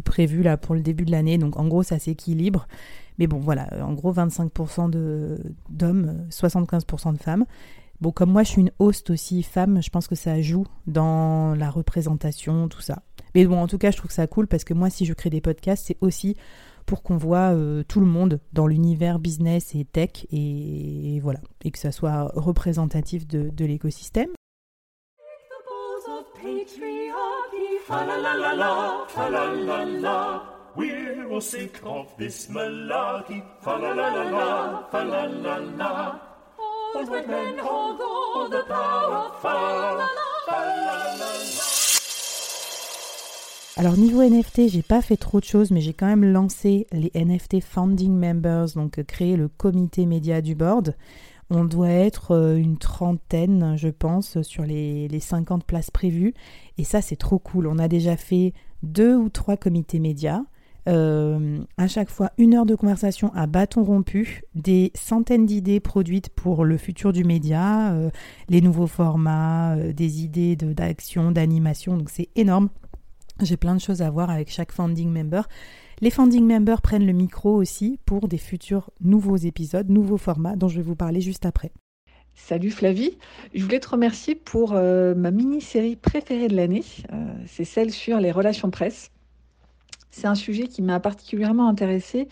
prévus 0.04 0.42
là 0.42 0.57
pour 0.57 0.75
le 0.75 0.80
début 0.80 1.04
de 1.04 1.11
l'année. 1.11 1.38
Donc 1.38 1.59
en 1.59 1.66
gros, 1.66 1.83
ça 1.83 1.99
s'équilibre. 1.99 2.66
Mais 3.18 3.26
bon, 3.26 3.38
voilà, 3.38 3.68
en 3.83 3.95
gros, 3.95 4.12
25% 4.12 4.90
d'hommes, 5.71 6.26
75% 6.30 7.12
de 7.14 7.18
femmes. 7.18 7.45
Bon, 8.00 8.12
comme 8.12 8.30
moi, 8.30 8.45
je 8.45 8.50
suis 8.50 8.61
une 8.61 8.71
host 8.78 9.11
aussi 9.11 9.42
femme, 9.42 9.83
je 9.83 9.90
pense 9.90 10.07
que 10.07 10.14
ça 10.14 10.40
joue 10.40 10.66
dans 10.87 11.57
la 11.57 11.68
représentation, 11.68 12.68
tout 12.68 12.80
ça. 12.80 13.02
Mais 13.35 13.45
bon, 13.45 13.61
en 13.61 13.66
tout 13.66 13.78
cas, 13.78 13.90
je 13.90 13.97
trouve 13.97 14.12
ça 14.12 14.28
cool 14.28 14.47
parce 14.47 14.62
que 14.62 14.73
moi, 14.73 14.88
si 14.88 15.04
je 15.04 15.14
crée 15.14 15.30
des 15.30 15.40
podcasts, 15.40 15.87
c'est 15.87 15.97
aussi 16.00 16.37
pour 16.87 17.02
qu'on 17.02 17.16
voit 17.16 17.52
euh, 17.52 17.83
tout 17.87 18.00
le 18.00 18.07
monde 18.07 18.40
dans 18.52 18.68
l'univers 18.68 19.18
business 19.18 19.75
et 19.75 19.85
tech 19.85 20.26
et, 20.30 21.18
voilà, 21.23 21.40
et 21.64 21.73
que 21.73 21.78
ça 21.78 21.90
soit 21.90 22.30
représentatif 22.35 23.26
de, 23.26 23.50
de 23.50 23.64
l'écosystème. 23.64 24.28
Alors 43.76 43.97
niveau 43.97 44.23
NFT, 44.23 44.69
j'ai 44.69 44.83
pas 44.83 45.02
fait 45.02 45.17
trop 45.17 45.38
de 45.38 45.45
choses, 45.45 45.71
mais 45.71 45.81
j'ai 45.81 45.93
quand 45.93 46.07
même 46.07 46.25
lancé 46.25 46.88
les 46.90 47.12
NFT 47.14 47.61
Founding 47.61 48.12
Members, 48.12 48.71
donc 48.75 48.99
euh, 48.99 49.05
créé 49.05 49.37
le 49.37 49.47
comité 49.47 50.05
média 50.05 50.40
du 50.40 50.57
board. 50.57 50.97
On 51.50 51.64
doit 51.64 51.88
être 51.88 52.33
euh, 52.33 52.57
une 52.57 52.76
trentaine, 52.76 53.75
je 53.76 53.88
pense, 53.88 54.43
sur 54.43 54.64
les, 54.64 55.09
les 55.09 55.21
50 55.21 55.64
places 55.64 55.90
prévues. 55.90 56.35
Et 56.76 56.85
ça, 56.85 57.00
c'est 57.00 57.17
trop 57.17 57.38
cool. 57.38 57.67
On 57.67 57.78
a 57.78 57.88
déjà 57.88 58.17
fait 58.17 58.52
deux 58.83 59.17
ou 59.17 59.28
trois 59.28 59.57
comités 59.57 59.99
médias. 59.99 60.43
Euh, 60.88 61.59
à 61.76 61.87
chaque 61.87 62.09
fois 62.09 62.31
une 62.38 62.55
heure 62.55 62.64
de 62.64 62.75
conversation 62.75 63.31
à 63.35 63.47
bâton 63.47 63.85
rompu, 63.85 64.43
des 64.55 64.90
centaines 64.95 65.45
d'idées 65.45 65.81
produites 65.81 66.31
pour 66.31 66.64
le 66.64 66.78
futur 66.78 67.12
du 67.12 67.25
média, 67.25 67.93
euh, 67.93 68.11
les 68.49 68.62
nouveaux 68.62 68.87
formats, 68.87 69.76
des 69.76 70.23
idées 70.23 70.57
d'action, 70.57 71.31
d'animation, 71.31 71.99
donc 71.99 72.09
c'est 72.09 72.28
énorme. 72.37 72.71
J'ai 73.43 73.57
plein 73.57 73.75
de 73.75 73.81
choses 73.81 74.00
à 74.00 74.11
voir 74.11 74.31
avec 74.31 74.50
chaque 74.50 74.73
founding 74.73 75.11
member. 75.12 75.43
Les 76.00 76.11
founding 76.11 76.47
members 76.47 76.81
prennent 76.81 77.07
le 77.07 77.12
micro 77.12 77.55
aussi 77.55 77.99
pour 78.07 78.28
des 78.28 78.38
futurs 78.38 78.90
nouveaux 79.00 79.37
épisodes, 79.37 79.88
nouveaux 79.88 80.17
formats 80.17 80.57
dont 80.57 80.69
je 80.69 80.76
vais 80.76 80.83
vous 80.83 80.97
parler 80.97 81.21
juste 81.21 81.45
après. 81.45 81.73
Salut 82.35 82.71
Flavie, 82.71 83.19
je 83.52 83.64
voulais 83.64 83.81
te 83.81 83.88
remercier 83.88 84.37
pour 84.37 84.75
ma 84.75 85.31
mini-série 85.33 85.97
préférée 85.97 86.47
de 86.47 86.55
l'année. 86.55 86.85
c'est 87.47 87.64
celle 87.64 87.90
sur 87.90 88.21
les 88.21 88.31
relations 88.31 88.71
presse. 88.71 89.11
C'est 90.11 90.26
un 90.26 90.35
sujet 90.35 90.69
qui 90.69 90.83
m'a 90.83 91.00
particulièrement 91.00 91.69
intéressée. 91.69 92.28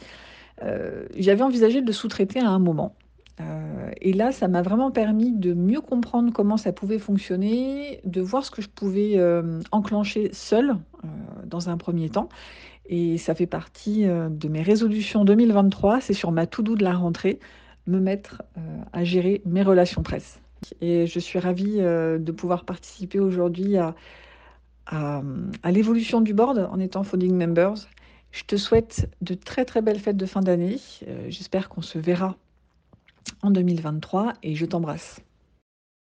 Euh, 0.62 1.06
j'avais 1.16 1.42
envisagé 1.42 1.82
de 1.82 1.87
le 1.87 1.92
sous-traiter 1.92 2.40
à 2.40 2.49
un 2.49 2.58
moment. 2.58 2.94
Euh, 3.40 3.90
et 4.00 4.12
là, 4.12 4.32
ça 4.32 4.49
m'a 4.49 4.62
vraiment 4.62 4.90
permis 4.90 5.30
de 5.30 5.52
mieux 5.52 5.80
comprendre 5.80 6.32
comment 6.32 6.56
ça 6.56 6.73
pouvait 6.73 6.99
fonctionner, 6.99 8.00
de 8.04 8.20
voir 8.23 8.44
ce 8.44 8.50
que 8.50 8.62
je 8.62 8.68
pouvais 8.68 9.12
euh, 9.16 9.61
enclencher 9.73 10.30
seul 10.32 10.76
dans 11.44 11.68
un 11.68 11.76
premier 11.76 12.08
temps. 12.08 12.28
Et 12.88 13.19
ça 13.19 13.35
fait 13.35 13.47
partie 13.47 14.05
de 14.05 14.49
mes 14.49 14.62
résolutions 14.62 15.25
2023. 15.25 16.00
C'est 16.00 16.14
sur 16.14 16.31
ma 16.33 16.47
to-do 16.47 16.76
de 16.76 16.85
la 16.85 16.95
rentrée, 16.95 17.40
me 17.87 17.99
mettre 17.99 18.43
à 18.93 19.02
gérer 19.05 19.43
mes 19.45 19.62
relations 19.62 20.02
presse. 20.02 20.40
Et 20.81 21.07
je 21.07 21.19
suis 21.19 21.38
ravie 21.38 21.78
de 21.78 22.33
pouvoir 22.33 22.64
participer 22.64 23.19
aujourd'hui 23.19 23.76
à, 23.76 25.23
l'évolution 25.64 26.21
du 26.21 26.33
board 26.33 26.69
en 26.71 26.78
étant 26.78 27.02
founding 27.02 27.35
members. 27.35 27.88
Je 28.37 28.45
te 28.45 28.57
souhaite 28.57 29.09
de 29.23 29.35
très 29.35 29.64
très 29.64 29.81
belles 29.81 29.99
fêtes 29.99 30.19
de 30.19 30.26
fin 30.26 30.43
d'année. 30.43 30.76
Euh, 31.09 31.26
j'espère 31.28 31.71
qu'on 31.71 31.81
se 31.81 31.99
verra 31.99 32.37
en 33.43 33.50
2023 33.50 34.35
et 34.43 34.55
je 34.55 34.66
t'embrasse. 34.66 35.21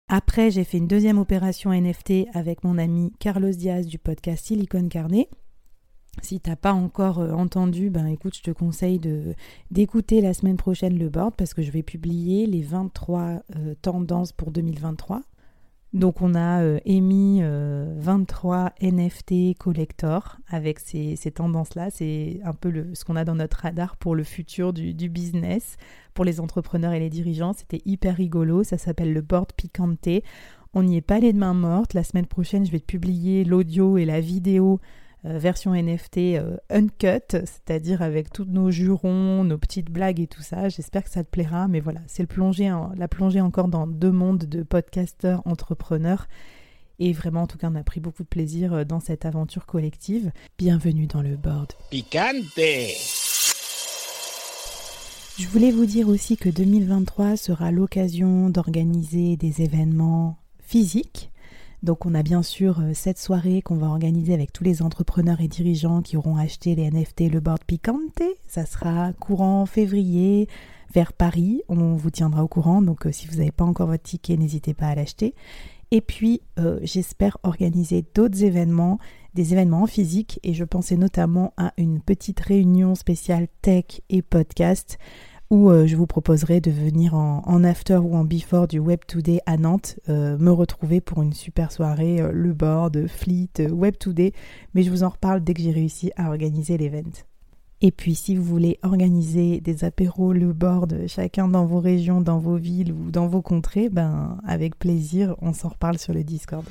Après, 0.07 0.49
j'ai 0.49 0.63
fait 0.63 0.77
une 0.77 0.87
deuxième 0.87 1.17
opération 1.17 1.71
NFT 1.73 2.27
avec 2.33 2.63
mon 2.63 2.77
ami 2.77 3.11
Carlos 3.19 3.51
Diaz 3.51 3.87
du 3.87 3.97
podcast 3.99 4.45
Silicon 4.45 4.87
Carnet. 4.87 5.27
Si 6.21 6.39
t'as 6.39 6.55
pas 6.55 6.73
encore 6.73 7.19
euh, 7.19 7.31
entendu, 7.31 7.89
ben 7.89 8.05
écoute, 8.05 8.35
je 8.37 8.43
te 8.43 8.51
conseille 8.51 8.99
d'écouter 9.71 10.21
la 10.21 10.33
semaine 10.33 10.57
prochaine 10.57 10.97
le 10.97 11.09
board 11.09 11.33
parce 11.35 11.53
que 11.53 11.61
je 11.61 11.71
vais 11.71 11.83
publier 11.83 12.45
les 12.45 12.61
23 12.61 13.43
euh, 13.55 13.75
tendances 13.81 14.31
pour 14.31 14.51
2023. 14.51 15.21
Donc 15.93 16.23
on 16.23 16.33
a 16.33 16.63
euh, 16.63 16.79
émis 16.85 17.41
23 17.43 18.73
euh, 18.81 18.91
NFT 18.91 19.55
collector 19.59 20.37
avec 20.47 20.79
ces, 20.79 21.15
tendances-là. 21.31 21.91
C'est 21.91 22.39
un 22.43 22.53
peu 22.53 22.71
le, 22.71 22.95
ce 22.95 23.05
qu'on 23.05 23.15
a 23.15 23.23
dans 23.23 23.35
notre 23.35 23.57
radar 23.57 23.95
pour 23.97 24.15
le 24.15 24.23
futur 24.23 24.73
du, 24.73 25.09
business, 25.09 25.77
pour 26.15 26.25
les 26.25 26.39
entrepreneurs 26.39 26.93
et 26.93 26.99
les 26.99 27.11
dirigeants. 27.11 27.53
C'était 27.53 27.81
hyper 27.85 28.15
rigolo. 28.15 28.63
Ça 28.63 28.79
s'appelle 28.79 29.13
le 29.13 29.21
board 29.21 29.53
Picante. 29.53 30.09
On 30.73 30.81
n'y 30.81 30.97
est 30.97 31.01
pas 31.01 31.19
les 31.19 31.33
mains 31.33 31.53
mortes. 31.53 31.93
La 31.93 32.03
semaine 32.03 32.25
prochaine, 32.25 32.65
je 32.65 32.71
vais 32.71 32.79
publier 32.79 33.43
l'audio 33.43 33.99
et 33.99 34.05
la 34.05 34.19
vidéo 34.19 34.79
version 35.23 35.73
NFT 35.73 36.17
euh, 36.17 36.57
uncut, 36.69 37.31
c'est-à-dire 37.31 38.01
avec 38.01 38.31
tous 38.31 38.45
nos 38.45 38.71
jurons, 38.71 39.43
nos 39.43 39.57
petites 39.57 39.89
blagues 39.89 40.19
et 40.19 40.27
tout 40.27 40.41
ça. 40.41 40.69
J'espère 40.69 41.03
que 41.03 41.09
ça 41.09 41.23
te 41.23 41.29
plaira, 41.29 41.67
mais 41.67 41.79
voilà, 41.79 42.01
c'est 42.07 42.23
le 42.23 42.27
plongée, 42.27 42.71
la 42.95 43.07
plongée 43.07 43.41
encore 43.41 43.67
dans 43.67 43.87
deux 43.87 44.11
mondes 44.11 44.45
de 44.45 44.63
podcasteurs 44.63 45.41
entrepreneurs. 45.45 46.27
Et 46.99 47.11
vraiment, 47.11 47.43
en 47.43 47.47
tout 47.47 47.57
cas, 47.57 47.69
on 47.71 47.75
a 47.75 47.83
pris 47.83 47.99
beaucoup 47.99 48.23
de 48.23 48.27
plaisir 48.27 48.73
euh, 48.73 48.83
dans 48.83 48.99
cette 48.99 49.25
aventure 49.25 49.65
collective. 49.65 50.31
Bienvenue 50.57 51.07
dans 51.07 51.21
le 51.21 51.35
board. 51.37 51.73
Picante 51.89 52.35
Je 55.37 55.47
voulais 55.47 55.71
vous 55.71 55.85
dire 55.85 56.07
aussi 56.07 56.37
que 56.37 56.49
2023 56.49 57.37
sera 57.37 57.71
l'occasion 57.71 58.49
d'organiser 58.49 59.37
des 59.37 59.61
événements 59.61 60.37
physiques 60.59 61.32
Donc 61.83 62.05
on 62.05 62.15
a 62.15 62.23
bien 62.23 62.43
sûr 62.43 62.79
euh, 62.79 62.91
cette 62.93 63.19
soirée 63.19 63.61
qu'on 63.61 63.75
va 63.75 63.87
organiser 63.87 64.33
avec 64.33 64.53
tous 64.53 64.63
les 64.63 64.81
entrepreneurs 64.81 65.41
et 65.41 65.49
dirigeants 65.49 66.01
qui 66.01 66.15
auront 66.15 66.37
acheté 66.37 66.75
les 66.75 66.89
NFT 66.89 67.29
Le 67.29 67.41
Board 67.41 67.61
Picante. 67.65 68.21
Ça 68.47 68.65
sera 68.65 69.11
courant 69.19 69.65
février 69.65 70.47
vers 70.93 71.11
Paris. 71.11 71.61
On 71.67 71.95
vous 71.95 72.09
tiendra 72.09 72.41
au 72.41 72.47
courant. 72.47 72.81
Donc 72.81 73.05
euh, 73.05 73.11
si 73.11 73.27
vous 73.27 73.35
n'avez 73.35 73.51
pas 73.51 73.65
encore 73.65 73.87
votre 73.87 74.03
ticket, 74.03 74.37
n'hésitez 74.37 74.73
pas 74.73 74.87
à 74.87 74.95
l'acheter. 74.95 75.35
Et 75.91 75.99
puis 75.99 76.41
euh, 76.57 76.79
j'espère 76.83 77.37
organiser 77.43 78.05
d'autres 78.15 78.45
événements, 78.45 78.97
des 79.33 79.51
événements 79.51 79.81
en 79.81 79.87
physique. 79.87 80.39
Et 80.41 80.53
je 80.53 80.63
pensais 80.63 80.95
notamment 80.95 81.53
à 81.57 81.73
une 81.75 81.99
petite 81.99 82.39
réunion 82.39 82.95
spéciale 82.95 83.49
tech 83.61 83.99
et 84.09 84.21
podcast 84.21 84.97
où 85.53 85.69
euh, 85.69 85.85
je 85.85 85.95
vous 85.95 86.07
proposerai 86.07 86.61
de 86.61 86.71
venir 86.71 87.13
en, 87.13 87.63
after 87.63 87.97
ou 87.97 88.15
en 88.15 88.23
before 88.23 88.67
du 88.67 88.79
Web 88.79 89.01
Today 89.07 89.39
à 89.45 89.55
Nantes, 89.55 89.99
euh, 90.09 90.35
me 90.39 90.49
retrouver 90.49 90.99
pour 90.99 91.21
une 91.21 91.31
super 91.31 91.71
soirée, 91.71 92.19
euh, 92.21 92.31
le 92.33 92.53
board, 92.53 93.05
Fleet, 93.05 93.69
Web 93.69 93.97
Today, 93.99 94.33
mais 94.73 94.81
je 94.81 94.89
vous 94.89 95.03
en 95.03 95.09
reparle 95.09 95.43
dès 95.43 95.53
que 95.53 95.61
j'ai 95.61 95.71
réussi 95.71 96.11
à 96.15 96.29
organiser 96.29 96.75
l'event. 96.79 97.11
Et 97.81 97.91
puis 97.91 98.15
si 98.15 98.35
vous 98.35 98.43
voulez 98.43 98.79
organiser 98.81 99.61
des 99.61 99.83
apéros, 99.83 100.33
le 100.33 100.53
board, 100.53 101.03
chacun 101.05 101.47
dans 101.47 101.65
vos 101.65 101.79
régions, 101.79 102.19
dans 102.19 102.39
vos 102.39 102.55
villes 102.55 102.91
ou 102.91 103.11
dans 103.11 103.27
vos 103.27 103.43
contrées, 103.43 103.89
ben 103.89 104.39
avec 104.47 104.79
plaisir, 104.79 105.35
on 105.39 105.53
s'en 105.53 105.69
reparle 105.69 105.99
sur 105.99 106.15
le 106.15 106.23
Discord. 106.23 106.65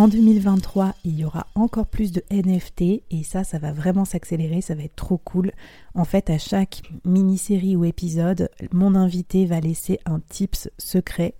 En 0.00 0.08
2023, 0.08 0.94
il 1.04 1.18
y 1.18 1.26
aura 1.26 1.46
encore 1.54 1.84
plus 1.84 2.10
de 2.10 2.22
NFT 2.30 3.02
et 3.10 3.22
ça, 3.22 3.44
ça 3.44 3.58
va 3.58 3.70
vraiment 3.70 4.06
s'accélérer, 4.06 4.62
ça 4.62 4.74
va 4.74 4.84
être 4.84 4.96
trop 4.96 5.18
cool. 5.18 5.52
En 5.94 6.06
fait, 6.06 6.30
à 6.30 6.38
chaque 6.38 6.82
mini-série 7.04 7.76
ou 7.76 7.84
épisode, 7.84 8.48
mon 8.72 8.94
invité 8.94 9.44
va 9.44 9.60
laisser 9.60 9.98
un 10.06 10.20
tips 10.20 10.70
secret 10.78 11.34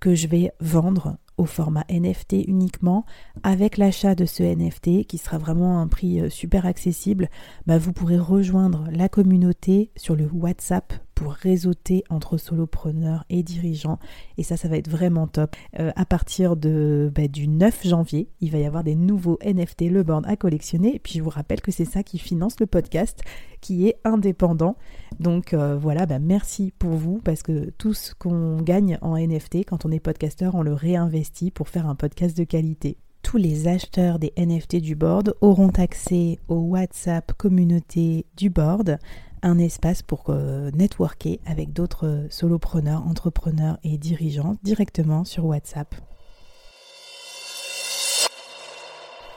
que 0.00 0.16
je 0.16 0.26
vais 0.26 0.50
vendre 0.58 1.18
au 1.40 1.46
format 1.46 1.84
NFT 1.90 2.44
uniquement. 2.46 3.06
Avec 3.42 3.78
l'achat 3.78 4.14
de 4.14 4.26
ce 4.26 4.42
NFT, 4.42 5.06
qui 5.06 5.18
sera 5.18 5.38
vraiment 5.38 5.80
un 5.80 5.88
prix 5.88 6.20
euh, 6.20 6.28
super 6.28 6.66
accessible, 6.66 7.28
bah, 7.66 7.78
vous 7.78 7.92
pourrez 7.92 8.18
rejoindre 8.18 8.84
la 8.92 9.08
communauté 9.08 9.90
sur 9.96 10.14
le 10.14 10.28
WhatsApp 10.32 10.92
pour 11.20 11.32
réseauter 11.34 12.02
entre 12.08 12.38
solopreneurs 12.38 13.26
et 13.28 13.42
dirigeants. 13.42 13.98
Et 14.38 14.42
ça, 14.42 14.56
ça 14.56 14.68
va 14.68 14.78
être 14.78 14.88
vraiment 14.88 15.26
top. 15.26 15.54
Euh, 15.78 15.92
à 15.94 16.06
partir 16.06 16.56
de, 16.56 17.12
bah, 17.14 17.28
du 17.28 17.46
9 17.46 17.86
janvier, 17.86 18.30
il 18.40 18.50
va 18.50 18.56
y 18.56 18.64
avoir 18.64 18.84
des 18.84 18.94
nouveaux 18.94 19.38
NFT 19.44 19.90
Le 19.90 20.02
Board 20.02 20.24
à 20.26 20.36
collectionner. 20.36 20.98
Puis 20.98 21.18
je 21.18 21.22
vous 21.22 21.28
rappelle 21.28 21.60
que 21.60 21.72
c'est 21.72 21.84
ça 21.84 22.02
qui 22.02 22.18
finance 22.18 22.58
le 22.58 22.64
podcast, 22.64 23.20
qui 23.60 23.86
est 23.86 23.96
indépendant. 24.02 24.76
Donc 25.18 25.52
euh, 25.52 25.76
voilà, 25.76 26.06
bah, 26.06 26.20
merci 26.20 26.72
pour 26.78 26.92
vous, 26.92 27.20
parce 27.22 27.42
que 27.42 27.68
tout 27.76 27.92
ce 27.92 28.14
qu'on 28.14 28.56
gagne 28.62 28.96
en 29.02 29.18
NFT, 29.18 29.66
quand 29.66 29.84
on 29.84 29.90
est 29.90 30.00
podcasteur, 30.00 30.54
on 30.54 30.62
le 30.62 30.72
réinvestit 30.72 31.50
pour 31.50 31.68
faire 31.68 31.86
un 31.86 31.96
podcast 31.96 32.34
de 32.34 32.44
qualité 32.44 32.96
tous 33.22 33.36
les 33.36 33.68
acheteurs 33.68 34.18
des 34.18 34.32
NFT 34.36 34.76
du 34.76 34.96
board 34.96 35.34
auront 35.42 35.68
accès 35.68 36.38
au 36.48 36.56
WhatsApp 36.56 37.32
communauté 37.34 38.24
du 38.36 38.48
board 38.48 38.98
un 39.42 39.58
espace 39.58 40.02
pour 40.02 40.24
euh, 40.28 40.70
networker 40.72 41.40
avec 41.46 41.72
d'autres 41.72 42.06
euh, 42.06 42.26
solopreneurs, 42.30 43.06
entrepreneurs 43.06 43.78
et 43.84 43.98
dirigeants 43.98 44.56
directement 44.62 45.24
sur 45.24 45.44
WhatsApp. 45.46 45.94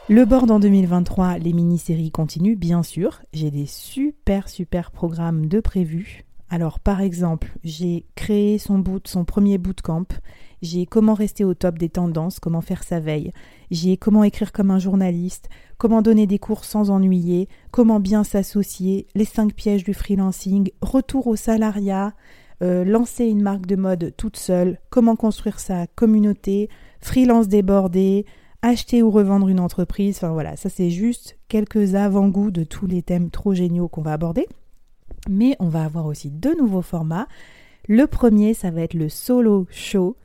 Le 0.10 0.26
board 0.26 0.52
en 0.52 0.60
2023, 0.60 1.38
les 1.38 1.54
mini-séries 1.54 2.12
continuent, 2.12 2.58
bien 2.58 2.84
sûr. 2.84 3.22
J'ai 3.32 3.52
des 3.52 3.66
super, 3.66 4.50
super 4.50 4.92
programmes 4.92 5.46
de 5.46 5.62
prévus. 5.62 6.26
Alors, 6.54 6.80
par 6.80 7.02
exemple, 7.02 7.52
j'ai 7.64 8.06
créé 8.14 8.60
son, 8.60 8.78
boot, 8.78 9.08
son 9.08 9.26
premier 9.26 9.58
bootcamp. 9.58 10.06
J'ai 10.62 10.86
comment 10.86 11.16
rester 11.16 11.44
au 11.44 11.56
top 11.56 11.80
des 11.80 11.90
tendances, 11.90 12.40
comment 12.40 12.62
faire 12.62 12.84
sa 12.84 13.00
veille, 13.00 13.32
j'ai 13.72 13.98
comment 13.98 14.24
écrire 14.24 14.52
comme 14.52 14.70
un 14.70 14.78
journaliste, 14.78 15.50
comment 15.80 16.04
donner 16.04 16.28
des 16.28 16.38
cours 16.38 16.64
sans 16.64 16.92
ennuyer, 16.92 17.50
comment 17.72 18.00
bien 18.00 18.24
s'associer, 18.24 19.08
les 19.16 19.26
cinq 19.26 19.56
pièges 19.56 19.84
du 19.84 19.96
freelancing, 19.96 20.70
retour 20.84 21.26
au 21.26 21.36
salariat, 21.36 22.14
euh, 22.62 22.86
lancer 22.86 23.26
une 23.26 23.42
marque 23.42 23.66
de 23.66 23.76
mode 23.76 24.14
toute 24.16 24.38
seule, 24.38 24.78
comment 24.92 25.16
construire 25.16 25.60
sa 25.60 25.88
communauté, 25.88 26.70
freelance 27.02 27.48
débordé, 27.48 28.28
acheter 28.62 29.02
ou 29.02 29.10
revendre 29.10 29.50
une 29.50 29.60
entreprise, 29.60 30.18
enfin 30.18 30.34
voilà, 30.34 30.56
ça 30.56 30.70
c'est 30.70 30.92
juste 30.92 31.36
quelques 31.48 31.96
avant-goûts 31.96 32.52
de 32.52 32.64
tous 32.64 32.86
les 32.86 33.02
thèmes 33.02 33.32
trop 33.32 33.56
géniaux 33.56 33.88
qu'on 33.88 34.04
va 34.04 34.14
aborder. 34.14 34.46
Mais 35.30 35.56
on 35.60 35.70
va 35.70 35.84
avoir 35.84 36.06
aussi 36.06 36.32
deux 36.32 36.56
nouveaux 36.56 36.82
formats. 36.82 37.28
Le 37.88 38.08
premier, 38.08 38.54
ça 38.54 38.72
va 38.72 38.82
être 38.82 38.94
le 38.94 39.10
solo 39.10 39.68
show. 39.70 40.16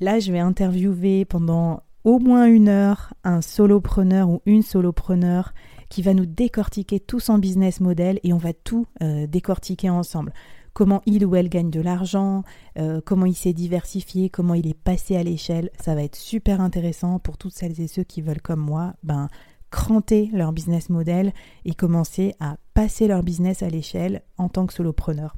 Là, 0.00 0.20
je 0.20 0.32
vais 0.32 0.38
interviewer 0.38 1.24
pendant 1.24 1.82
au 2.04 2.18
moins 2.18 2.46
une 2.46 2.68
heure 2.68 3.12
un 3.24 3.42
solopreneur 3.42 4.28
ou 4.28 4.40
une 4.46 4.62
solopreneur 4.62 5.52
qui 5.88 6.02
va 6.02 6.14
nous 6.14 6.26
décortiquer 6.26 7.00
tout 7.00 7.20
son 7.20 7.38
business 7.38 7.80
model 7.80 8.20
et 8.22 8.32
on 8.32 8.38
va 8.38 8.52
tout 8.52 8.86
euh, 9.02 9.26
décortiquer 9.26 9.90
ensemble. 9.90 10.32
Comment 10.74 11.02
il 11.06 11.26
ou 11.26 11.34
elle 11.34 11.48
gagne 11.48 11.70
de 11.70 11.80
l'argent, 11.80 12.44
euh, 12.78 13.00
comment 13.04 13.26
il 13.26 13.34
s'est 13.34 13.52
diversifié, 13.52 14.30
comment 14.30 14.54
il 14.54 14.68
est 14.68 14.78
passé 14.78 15.16
à 15.16 15.22
l'échelle. 15.22 15.70
Ça 15.80 15.94
va 15.94 16.02
être 16.02 16.16
super 16.16 16.60
intéressant 16.60 17.18
pour 17.18 17.36
toutes 17.36 17.54
celles 17.54 17.80
et 17.80 17.88
ceux 17.88 18.04
qui 18.04 18.22
veulent, 18.22 18.42
comme 18.42 18.60
moi, 18.60 18.94
ben, 19.02 19.28
cranter 19.70 20.30
leur 20.32 20.52
business 20.52 20.88
model 20.88 21.32
et 21.64 21.74
commencer 21.74 22.34
à 22.38 22.56
passer 22.78 23.08
leur 23.08 23.24
business 23.24 23.64
à 23.64 23.68
l'échelle 23.68 24.22
en 24.36 24.48
tant 24.48 24.64
que 24.64 24.72
solopreneur. 24.72 25.34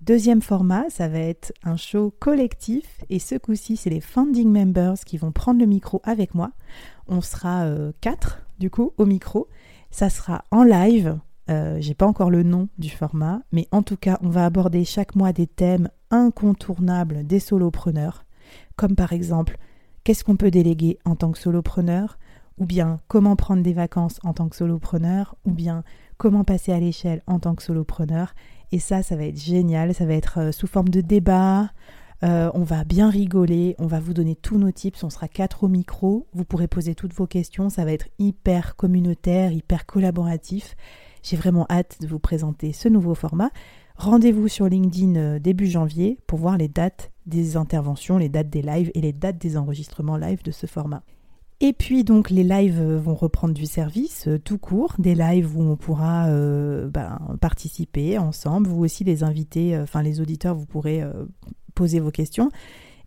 Deuxième 0.00 0.42
format, 0.42 0.90
ça 0.90 1.06
va 1.06 1.20
être 1.20 1.52
un 1.62 1.76
show 1.76 2.12
collectif 2.18 3.04
et 3.08 3.20
ce 3.20 3.36
coup-ci, 3.36 3.76
c'est 3.76 3.88
les 3.88 4.00
founding 4.00 4.50
members 4.50 4.98
qui 5.06 5.16
vont 5.16 5.30
prendre 5.30 5.60
le 5.60 5.66
micro 5.66 6.02
avec 6.02 6.34
moi. 6.34 6.50
On 7.06 7.20
sera 7.20 7.66
euh, 7.66 7.92
quatre 8.00 8.42
du 8.58 8.68
coup 8.68 8.94
au 8.98 9.06
micro. 9.06 9.46
Ça 9.92 10.10
sera 10.10 10.44
en 10.50 10.64
live. 10.64 11.20
Euh, 11.50 11.76
j'ai 11.78 11.94
pas 11.94 12.08
encore 12.08 12.30
le 12.30 12.42
nom 12.42 12.68
du 12.78 12.90
format, 12.90 13.42
mais 13.52 13.68
en 13.70 13.84
tout 13.84 13.96
cas, 13.96 14.18
on 14.20 14.28
va 14.28 14.44
aborder 14.44 14.84
chaque 14.84 15.14
mois 15.14 15.32
des 15.32 15.46
thèmes 15.46 15.88
incontournables 16.10 17.24
des 17.28 17.38
solopreneurs, 17.38 18.24
comme 18.74 18.96
par 18.96 19.12
exemple 19.12 19.56
qu'est-ce 20.02 20.24
qu'on 20.24 20.34
peut 20.34 20.50
déléguer 20.50 20.98
en 21.04 21.14
tant 21.14 21.30
que 21.30 21.38
solopreneur, 21.38 22.18
ou 22.58 22.66
bien 22.66 22.98
comment 23.06 23.36
prendre 23.36 23.62
des 23.62 23.72
vacances 23.72 24.18
en 24.24 24.34
tant 24.34 24.48
que 24.48 24.56
solopreneur, 24.56 25.36
ou 25.44 25.52
bien 25.52 25.84
comment 26.20 26.44
passer 26.44 26.70
à 26.70 26.78
l'échelle 26.78 27.22
en 27.26 27.38
tant 27.38 27.54
que 27.54 27.62
solopreneur. 27.62 28.34
Et 28.72 28.78
ça, 28.78 29.02
ça 29.02 29.16
va 29.16 29.24
être 29.24 29.40
génial. 29.40 29.94
Ça 29.94 30.04
va 30.04 30.12
être 30.12 30.38
euh, 30.38 30.52
sous 30.52 30.66
forme 30.66 30.90
de 30.90 31.00
débat. 31.00 31.70
Euh, 32.22 32.50
on 32.52 32.62
va 32.62 32.84
bien 32.84 33.08
rigoler. 33.08 33.74
On 33.78 33.86
va 33.86 34.00
vous 34.00 34.12
donner 34.12 34.36
tous 34.36 34.58
nos 34.58 34.70
tips. 34.70 35.02
On 35.02 35.08
sera 35.08 35.28
quatre 35.28 35.64
au 35.64 35.68
micro. 35.68 36.26
Vous 36.34 36.44
pourrez 36.44 36.68
poser 36.68 36.94
toutes 36.94 37.14
vos 37.14 37.26
questions. 37.26 37.70
Ça 37.70 37.86
va 37.86 37.92
être 37.92 38.08
hyper 38.18 38.76
communautaire, 38.76 39.50
hyper 39.50 39.86
collaboratif. 39.86 40.76
J'ai 41.22 41.38
vraiment 41.38 41.66
hâte 41.70 41.96
de 42.02 42.06
vous 42.06 42.18
présenter 42.18 42.74
ce 42.74 42.90
nouveau 42.90 43.14
format. 43.14 43.50
Rendez-vous 43.96 44.48
sur 44.48 44.68
LinkedIn 44.68 45.16
euh, 45.16 45.38
début 45.38 45.68
janvier 45.68 46.18
pour 46.26 46.38
voir 46.38 46.58
les 46.58 46.68
dates 46.68 47.12
des 47.24 47.56
interventions, 47.56 48.18
les 48.18 48.28
dates 48.28 48.50
des 48.50 48.62
lives 48.62 48.90
et 48.94 49.00
les 49.00 49.14
dates 49.14 49.38
des 49.38 49.56
enregistrements 49.56 50.18
live 50.18 50.42
de 50.42 50.50
ce 50.50 50.66
format. 50.66 51.02
Et 51.62 51.74
puis 51.74 52.04
donc 52.04 52.30
les 52.30 52.42
lives 52.42 52.80
vont 52.80 53.14
reprendre 53.14 53.52
du 53.52 53.66
service 53.66 54.26
euh, 54.28 54.38
tout 54.38 54.56
court, 54.56 54.94
des 54.98 55.14
lives 55.14 55.56
où 55.56 55.62
on 55.62 55.76
pourra 55.76 56.28
euh, 56.28 56.88
ben, 56.88 57.18
participer 57.40 58.16
ensemble, 58.16 58.66
vous 58.66 58.82
aussi 58.82 59.04
les 59.04 59.22
invités, 59.22 59.76
euh, 59.76 59.82
enfin 59.82 60.02
les 60.02 60.22
auditeurs, 60.22 60.54
vous 60.54 60.64
pourrez 60.64 61.04
poser 61.74 62.00
vos 62.00 62.10
questions. 62.10 62.50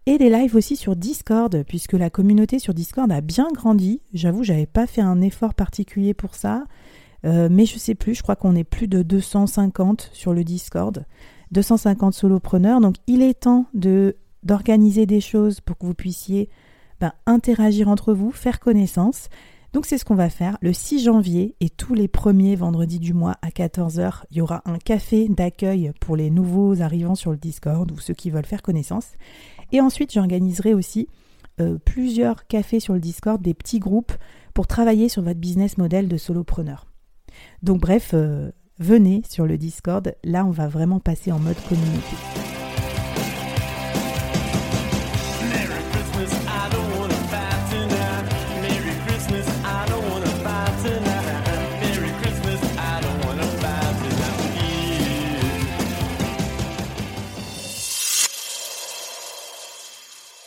Et 0.06 0.18
des 0.18 0.30
lives 0.30 0.56
aussi 0.56 0.76
sur 0.76 0.96
Discord, 0.96 1.64
puisque 1.64 1.94
la 1.94 2.10
communauté 2.10 2.60
sur 2.60 2.74
Discord 2.74 3.12
a 3.12 3.22
bien 3.22 3.48
grandi. 3.54 4.02
J'avoue, 4.14 4.44
j'avais 4.44 4.66
pas 4.66 4.86
fait 4.86 5.02
un 5.02 5.22
effort 5.22 5.54
particulier 5.54 6.14
pour 6.14 6.36
ça, 6.36 6.66
mais 7.24 7.66
je 7.66 7.78
sais 7.78 7.96
plus, 7.96 8.14
je 8.14 8.22
crois 8.22 8.36
qu'on 8.36 8.54
est 8.56 8.66
plus 8.66 8.90
de 8.90 9.02
250 9.02 10.10
sur 10.12 10.34
le 10.34 10.44
Discord, 10.44 11.06
250 11.52 12.14
solopreneurs. 12.14 12.82
Donc 12.82 12.96
il 13.08 13.22
est 13.22 13.40
temps 13.40 13.66
de 13.74 14.18
d'organiser 14.44 15.06
des 15.06 15.22
choses 15.22 15.62
pour 15.62 15.78
que 15.78 15.86
vous 15.86 15.94
puissiez 15.94 16.50
interagir 17.26 17.90
entre 17.90 18.14
vous, 18.14 18.32
faire 18.32 18.60
connaissance. 18.60 19.30
Donc 19.74 19.88
c'est 19.88 19.98
ce 19.98 20.06
qu'on 20.06 20.16
va 20.16 20.30
faire 20.30 20.58
le 20.62 20.72
6 20.72 21.04
janvier 21.04 21.56
et 21.60 21.70
tous 21.70 21.96
les 21.96 22.08
premiers 22.08 22.56
vendredis 22.56 23.00
du 23.00 23.14
mois 23.14 23.38
à 23.42 23.50
14h, 23.50 24.22
il 24.30 24.38
y 24.38 24.42
aura 24.42 24.62
un 24.66 24.78
café 24.78 25.28
d'accueil 25.28 25.92
pour 26.00 26.16
les 26.16 26.30
nouveaux 26.30 26.82
arrivants 26.82 27.16
sur 27.16 27.32
le 27.32 27.38
Discord 27.38 27.92
ou 27.92 27.98
ceux 27.98 28.14
qui 28.14 28.30
veulent 28.30 28.46
faire 28.46 28.62
connaissance. 28.62 29.08
Et 29.72 29.82
ensuite 29.82 30.14
j'organiserai 30.14 30.76
aussi 30.76 31.08
euh, 31.60 31.80
plusieurs 31.84 32.46
cafés 32.46 32.80
sur 32.80 32.94
le 32.94 33.00
Discord, 33.00 33.42
des 33.42 33.56
petits 33.56 33.80
groupes 33.80 34.14
pour 34.54 34.68
travailler 34.68 35.10
sur 35.10 35.24
votre 35.24 35.40
business 35.40 35.80
model 35.80 36.08
de 36.08 36.18
solopreneur. 36.18 36.86
Donc 37.64 37.82
bref, 37.82 38.12
euh, 38.14 38.52
venez 38.78 39.24
sur 39.28 39.48
le 39.48 39.58
Discord, 39.58 40.14
là 40.24 40.46
on 40.46 40.52
va 40.52 40.68
vraiment 40.68 41.00
passer 41.00 41.32
en 41.32 41.40
mode 41.40 41.58
communauté. 41.68 42.63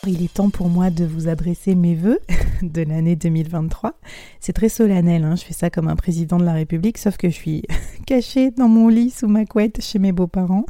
Il 0.08 0.22
est 0.22 0.32
temps 0.32 0.50
pour 0.50 0.68
moi 0.68 0.90
de 0.90 1.04
vous 1.04 1.28
adresser 1.28 1.74
mes 1.74 1.94
voeux 1.94 2.20
de 2.62 2.82
l'année 2.82 3.16
2023. 3.16 3.98
C'est 4.40 4.52
très 4.52 4.68
solennel, 4.68 5.24
hein. 5.24 5.36
je 5.36 5.44
fais 5.44 5.54
ça 5.54 5.70
comme 5.70 5.88
un 5.88 5.96
président 5.96 6.36
de 6.38 6.44
la 6.44 6.52
République, 6.52 6.98
sauf 6.98 7.16
que 7.16 7.28
je 7.28 7.34
suis 7.34 7.62
cachée 8.06 8.50
dans 8.50 8.68
mon 8.68 8.88
lit 8.88 9.10
sous 9.10 9.26
ma 9.26 9.44
couette 9.44 9.80
chez 9.82 9.98
mes 9.98 10.12
beaux-parents. 10.12 10.66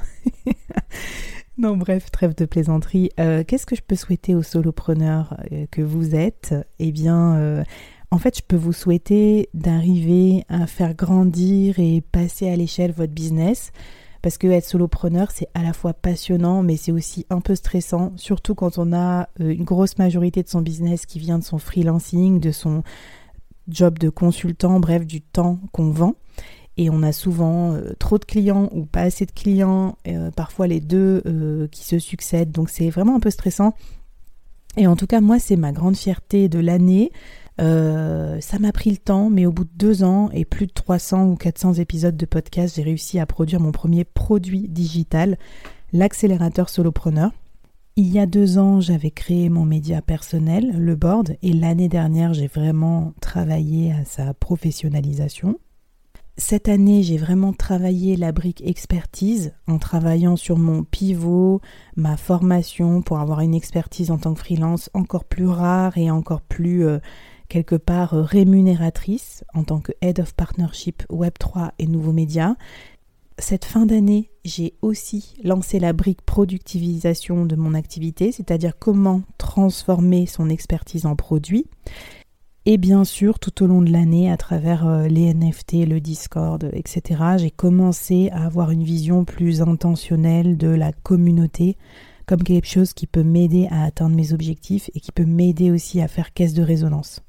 non, 1.59 1.77
bref, 1.77 2.11
trêve 2.11 2.35
de 2.35 2.44
plaisanterie. 2.44 3.11
Euh, 3.20 3.44
qu'est-ce 3.46 3.66
que 3.66 3.77
je 3.77 3.83
peux 3.83 3.96
souhaiter 3.96 4.35
aux 4.35 4.42
solopreneurs 4.42 5.37
euh, 5.53 5.66
que 5.70 5.83
vous 5.83 6.14
êtes? 6.14 6.55
Eh 6.79 6.92
bien, 6.92 7.37
euh, 7.37 7.64
en 8.11 8.18
fait, 8.18 8.38
je 8.38 8.42
peux 8.42 8.57
vous 8.57 8.72
souhaiter 8.72 9.49
d'arriver 9.55 10.44
à 10.49 10.66
faire 10.66 10.94
grandir 10.94 11.79
et 11.79 12.01
passer 12.01 12.49
à 12.49 12.57
l'échelle 12.57 12.92
votre 12.92 13.12
business 13.12 13.72
parce 14.22 14.38
que 14.38 14.46
être 14.46 14.64
solopreneur, 14.64 15.31
c'est 15.31 15.48
à 15.55 15.62
la 15.62 15.72
fois 15.72 15.94
passionnant, 15.94 16.62
mais 16.62 16.76
c'est 16.76 16.92
aussi 16.92 17.26
un 17.31 17.40
peu 17.40 17.55
stressant, 17.55 18.12
surtout 18.16 18.55
quand 18.55 18.79
on 18.79 18.92
a 18.92 19.29
euh, 19.40 19.50
une 19.50 19.64
grosse 19.64 19.98
majorité 19.98 20.42
de 20.42 20.48
son 20.48 20.62
business 20.62 21.07
qui 21.07 21.18
vient 21.18 21.38
de 21.38 21.44
son 21.44 21.59
freelancing, 21.59 22.40
de 22.40 22.50
son 22.50 22.83
job 23.68 23.98
de 23.98 24.09
consultant, 24.09 24.81
bref, 24.81 25.07
du 25.07 25.20
temps 25.20 25.59
qu'on 25.72 25.90
vend. 25.90 26.14
Et 26.79 26.90
on 26.90 27.02
a 27.02 27.12
souvent 27.12 27.72
euh, 27.72 27.92
trop 27.98 28.18
de 28.18 28.24
clients 28.24 28.68
ou 28.72 28.85
pas 28.85 29.02
assez 29.02 29.26
de 29.26 29.33
clients, 29.33 29.96
euh, 30.07 30.31
parfois 30.31 30.66
les 30.66 30.81
deux 30.81 31.68
qui 31.72 31.85
se 31.85 31.98
succèdent, 31.98 32.52
donc 32.52 32.70
c'est 32.70 32.90
vraiment 32.90 33.16
un 33.16 33.20
peu 33.20 33.31
stressant. 33.31 33.74
Et 34.76 34.87
en 34.87 34.96
tout 34.96 35.07
cas, 35.07 35.20
moi, 35.20 35.38
c'est 35.38 35.57
ma 35.57 35.72
grande 35.72 35.96
fierté 35.96 36.48
de 36.48 36.59
l'année. 36.59 37.11
Euh, 37.60 38.38
ça 38.40 38.58
m'a 38.58 38.72
pris 38.72 38.90
le 38.90 38.98
temps, 38.98 39.30
mais 39.30 39.46
au 39.46 39.52
bout 39.52 39.64
de 39.64 39.70
deux 39.76 40.04
ans 40.04 40.30
et 40.32 40.44
plus 40.44 40.66
de 40.66 40.72
300 40.72 41.28
ou 41.28 41.36
400 41.36 41.74
épisodes 41.74 42.16
de 42.16 42.26
podcast, 42.26 42.76
j'ai 42.76 42.82
réussi 42.82 43.18
à 43.18 43.26
produire 43.26 43.60
mon 43.60 43.72
premier 43.72 44.04
produit 44.04 44.68
digital, 44.68 45.38
l'accélérateur 45.92 46.68
solopreneur. 46.68 47.32
Il 47.96 48.12
y 48.12 48.18
a 48.18 48.26
deux 48.26 48.58
ans, 48.58 48.80
j'avais 48.82 49.10
créé 49.10 49.48
mon 49.48 49.64
média 49.64 50.02
personnel, 50.02 50.70
le 50.78 50.96
board, 50.96 51.36
et 51.40 51.54
l'année 51.54 51.88
dernière, 51.88 52.34
j'ai 52.34 52.46
vraiment 52.46 53.14
travaillé 53.22 53.92
à 53.92 54.04
sa 54.04 54.34
professionnalisation. 54.34 55.58
Cette 56.38 56.68
année, 56.68 57.02
j'ai 57.02 57.16
vraiment 57.16 57.54
travaillé 57.54 58.16
la 58.16 58.30
brique 58.30 58.62
expertise 58.66 59.54
en 59.66 59.78
travaillant 59.78 60.36
sur 60.36 60.58
mon 60.58 60.84
pivot, 60.84 61.62
ma 61.96 62.18
formation 62.18 63.00
pour 63.00 63.20
avoir 63.20 63.40
une 63.40 63.54
expertise 63.54 64.10
en 64.10 64.18
tant 64.18 64.34
que 64.34 64.40
freelance 64.40 64.90
encore 64.92 65.24
plus 65.24 65.48
rare 65.48 65.96
et 65.96 66.10
encore 66.10 66.42
plus 66.42 66.86
euh, 66.86 66.98
quelque 67.48 67.76
part 67.76 68.14
euh, 68.14 68.22
rémunératrice 68.22 69.44
en 69.54 69.64
tant 69.64 69.80
que 69.80 69.92
Head 70.00 70.20
of 70.20 70.35
Partnership 70.35 71.02
Web3 71.11 71.70
et 71.78 71.87
Nouveaux 71.87 72.12
Médias. 72.12 72.54
Cette 73.38 73.66
fin 73.66 73.85
d'année, 73.85 74.30
j'ai 74.44 74.74
aussi 74.80 75.35
lancé 75.44 75.78
la 75.78 75.92
brique 75.92 76.22
productivisation 76.22 77.44
de 77.44 77.56
mon 77.56 77.74
activité, 77.74 78.32
c'est-à-dire 78.32 78.78
comment 78.78 79.22
transformer 79.37 80.26
son 80.26 80.48
expertise 80.48 81.04
en 81.04 81.16
produit. 81.16 81.66
Et 82.68 82.78
bien 82.78 83.04
sûr, 83.04 83.38
tout 83.38 83.62
au 83.62 83.66
long 83.66 83.80
de 83.80 83.92
l'année, 83.92 84.30
à 84.30 84.37
travers 84.37 84.88
euh, 84.88 85.06
les 85.06 85.32
NFT, 85.32 85.87
le 85.87 86.00
Discord, 86.00 86.68
etc., 86.72 87.37
j'ai 87.37 87.50
commencé 87.52 88.28
à 88.30 88.44
avoir 88.44 88.72
une 88.72 88.82
vision 88.82 89.24
plus 89.24 89.62
intentionnelle 89.62 90.56
de 90.56 90.68
la 90.68 90.92
communauté 90.92 91.76
comme 92.26 92.42
quelque 92.42 92.66
chose 92.66 92.92
qui 92.92 93.06
peut 93.06 93.22
m'aider 93.22 93.68
à 93.70 93.85
atteindre 93.85 94.16
mes 94.16 94.32
objectifs 94.32 94.90
et 94.94 95.00
qui 95.00 95.12
peut 95.12 95.24
m'aider 95.24 95.70
aussi 95.70 96.00
à 96.00 96.09
faire 96.09 96.32
caisse 96.32 96.54
de 96.54 96.62
résonance. 96.62 97.22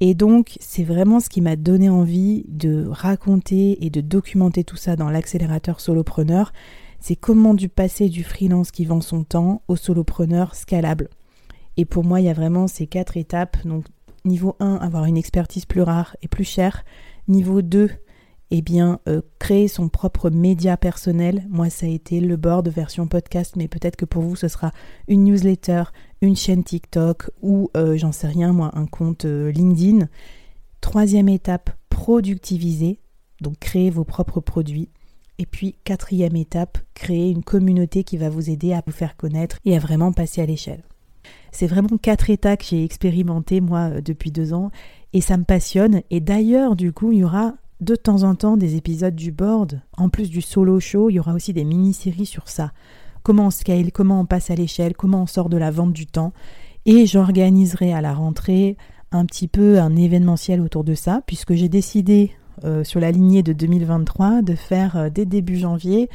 Et 0.00 0.14
donc, 0.14 0.56
c'est 0.60 0.84
vraiment 0.84 1.20
ce 1.20 1.30
qui 1.30 1.40
m'a 1.40 1.56
donné 1.56 1.88
envie 1.88 2.44
de 2.48 2.86
raconter 2.88 3.84
et 3.84 3.90
de 3.90 4.00
documenter 4.00 4.62
tout 4.62 4.76
ça 4.76 4.94
dans 4.94 5.08
l'accélérateur 5.08 5.80
solopreneur. 5.80 6.52
C'est 7.00 7.16
comment 7.16 7.54
du 7.54 7.68
passer 7.68 8.08
du 8.08 8.22
freelance 8.22 8.70
qui 8.70 8.84
vend 8.84 9.00
son 9.00 9.24
temps 9.24 9.62
au 9.68 9.76
solopreneur 9.76 10.54
scalable. 10.54 11.08
Et 11.76 11.84
pour 11.84 12.04
moi, 12.04 12.20
il 12.20 12.26
y 12.26 12.30
a 12.30 12.34
vraiment 12.34 12.66
ces 12.66 12.86
quatre 12.86 13.16
étapes. 13.16 13.56
Donc, 13.64 13.86
niveau 14.24 14.56
1, 14.60 14.76
avoir 14.76 15.06
une 15.06 15.16
expertise 15.16 15.64
plus 15.64 15.82
rare 15.82 16.16
et 16.20 16.28
plus 16.28 16.44
chère. 16.44 16.84
Niveau 17.28 17.62
2, 17.62 17.90
eh 18.50 18.62
bien, 18.62 19.00
euh, 19.08 19.22
créer 19.38 19.68
son 19.68 19.88
propre 19.88 20.30
média 20.30 20.76
personnel. 20.76 21.44
Moi, 21.48 21.68
ça 21.68 21.86
a 21.86 21.88
été 21.88 22.20
le 22.20 22.36
board 22.36 22.68
version 22.68 23.08
podcast, 23.08 23.56
mais 23.56 23.66
peut-être 23.66 23.96
que 23.96 24.04
pour 24.04 24.22
vous, 24.22 24.36
ce 24.36 24.48
sera 24.48 24.70
une 25.08 25.24
newsletter, 25.24 25.84
une 26.22 26.36
chaîne 26.36 26.62
TikTok 26.62 27.30
ou, 27.42 27.70
euh, 27.76 27.96
j'en 27.96 28.12
sais 28.12 28.28
rien, 28.28 28.52
moi, 28.52 28.70
un 28.74 28.86
compte 28.86 29.24
euh, 29.24 29.50
LinkedIn. 29.50 30.08
Troisième 30.80 31.28
étape, 31.28 31.70
productiviser, 31.88 33.00
donc 33.40 33.58
créer 33.58 33.90
vos 33.90 34.04
propres 34.04 34.40
produits. 34.40 34.90
Et 35.38 35.46
puis, 35.46 35.74
quatrième 35.84 36.36
étape, 36.36 36.78
créer 36.94 37.30
une 37.30 37.42
communauté 37.42 38.04
qui 38.04 38.16
va 38.16 38.30
vous 38.30 38.48
aider 38.48 38.72
à 38.72 38.82
vous 38.86 38.92
faire 38.92 39.16
connaître 39.16 39.58
et 39.64 39.76
à 39.76 39.80
vraiment 39.80 40.12
passer 40.12 40.40
à 40.40 40.46
l'échelle. 40.46 40.84
C'est 41.50 41.66
vraiment 41.66 41.98
quatre 42.00 42.30
étapes 42.30 42.60
que 42.60 42.66
j'ai 42.66 42.84
expérimenté 42.84 43.60
moi 43.60 44.00
depuis 44.00 44.30
deux 44.30 44.52
ans 44.52 44.70
et 45.12 45.20
ça 45.20 45.36
me 45.36 45.44
passionne. 45.44 46.02
Et 46.10 46.20
d'ailleurs, 46.20 46.76
du 46.76 46.92
coup, 46.92 47.12
il 47.12 47.18
y 47.18 47.24
aura 47.24 47.54
de 47.80 47.94
temps 47.94 48.22
en 48.22 48.34
temps 48.34 48.56
des 48.56 48.76
épisodes 48.76 49.14
du 49.14 49.32
board. 49.32 49.80
En 49.96 50.08
plus 50.08 50.30
du 50.30 50.40
solo 50.40 50.80
show, 50.80 51.10
il 51.10 51.14
y 51.14 51.20
aura 51.20 51.34
aussi 51.34 51.52
des 51.52 51.64
mini-séries 51.64 52.26
sur 52.26 52.48
ça. 52.48 52.72
Comment 53.22 53.46
on 53.46 53.50
scale, 53.50 53.92
comment 53.92 54.20
on 54.20 54.26
passe 54.26 54.50
à 54.50 54.54
l'échelle, 54.54 54.96
comment 54.96 55.22
on 55.22 55.26
sort 55.26 55.48
de 55.48 55.56
la 55.56 55.70
vente 55.70 55.92
du 55.92 56.06
temps. 56.06 56.32
Et 56.84 57.06
j'organiserai 57.06 57.92
à 57.92 58.00
la 58.00 58.14
rentrée 58.14 58.76
un 59.12 59.24
petit 59.26 59.48
peu 59.48 59.80
un 59.80 59.96
événementiel 59.96 60.60
autour 60.60 60.84
de 60.84 60.94
ça, 60.94 61.22
puisque 61.26 61.54
j'ai 61.54 61.68
décidé 61.68 62.32
euh, 62.64 62.84
sur 62.84 63.00
la 63.00 63.10
lignée 63.10 63.42
de 63.42 63.52
2023 63.52 64.42
de 64.42 64.54
faire 64.54 64.96
euh, 64.96 65.10
dès 65.10 65.26
début 65.26 65.56
janvier 65.56 66.08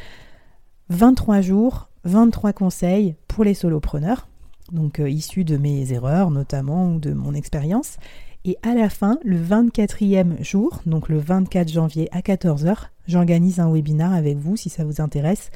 23 0.89 1.41
jours, 1.41 1.89
23 2.05 2.53
conseils 2.53 3.15
pour 3.27 3.43
les 3.43 3.53
solopreneurs, 3.53 4.27
donc 4.71 4.99
euh, 4.99 5.09
issus 5.09 5.43
de 5.43 5.57
mes 5.57 5.93
erreurs 5.93 6.31
notamment 6.31 6.93
ou 6.93 6.99
de 6.99 7.13
mon 7.13 7.33
expérience. 7.33 7.97
Et 8.43 8.57
à 8.63 8.73
la 8.73 8.89
fin, 8.89 9.19
le 9.23 9.39
24e 9.39 10.43
jour, 10.43 10.81
donc 10.87 11.09
le 11.09 11.19
24 11.19 11.69
janvier 11.69 12.09
à 12.11 12.21
14h, 12.21 12.87
j'organise 13.07 13.59
un 13.59 13.71
webinar 13.71 14.13
avec 14.13 14.35
vous 14.37 14.57
si 14.57 14.69
ça 14.69 14.83
vous 14.83 14.99
intéresse. 14.99 15.51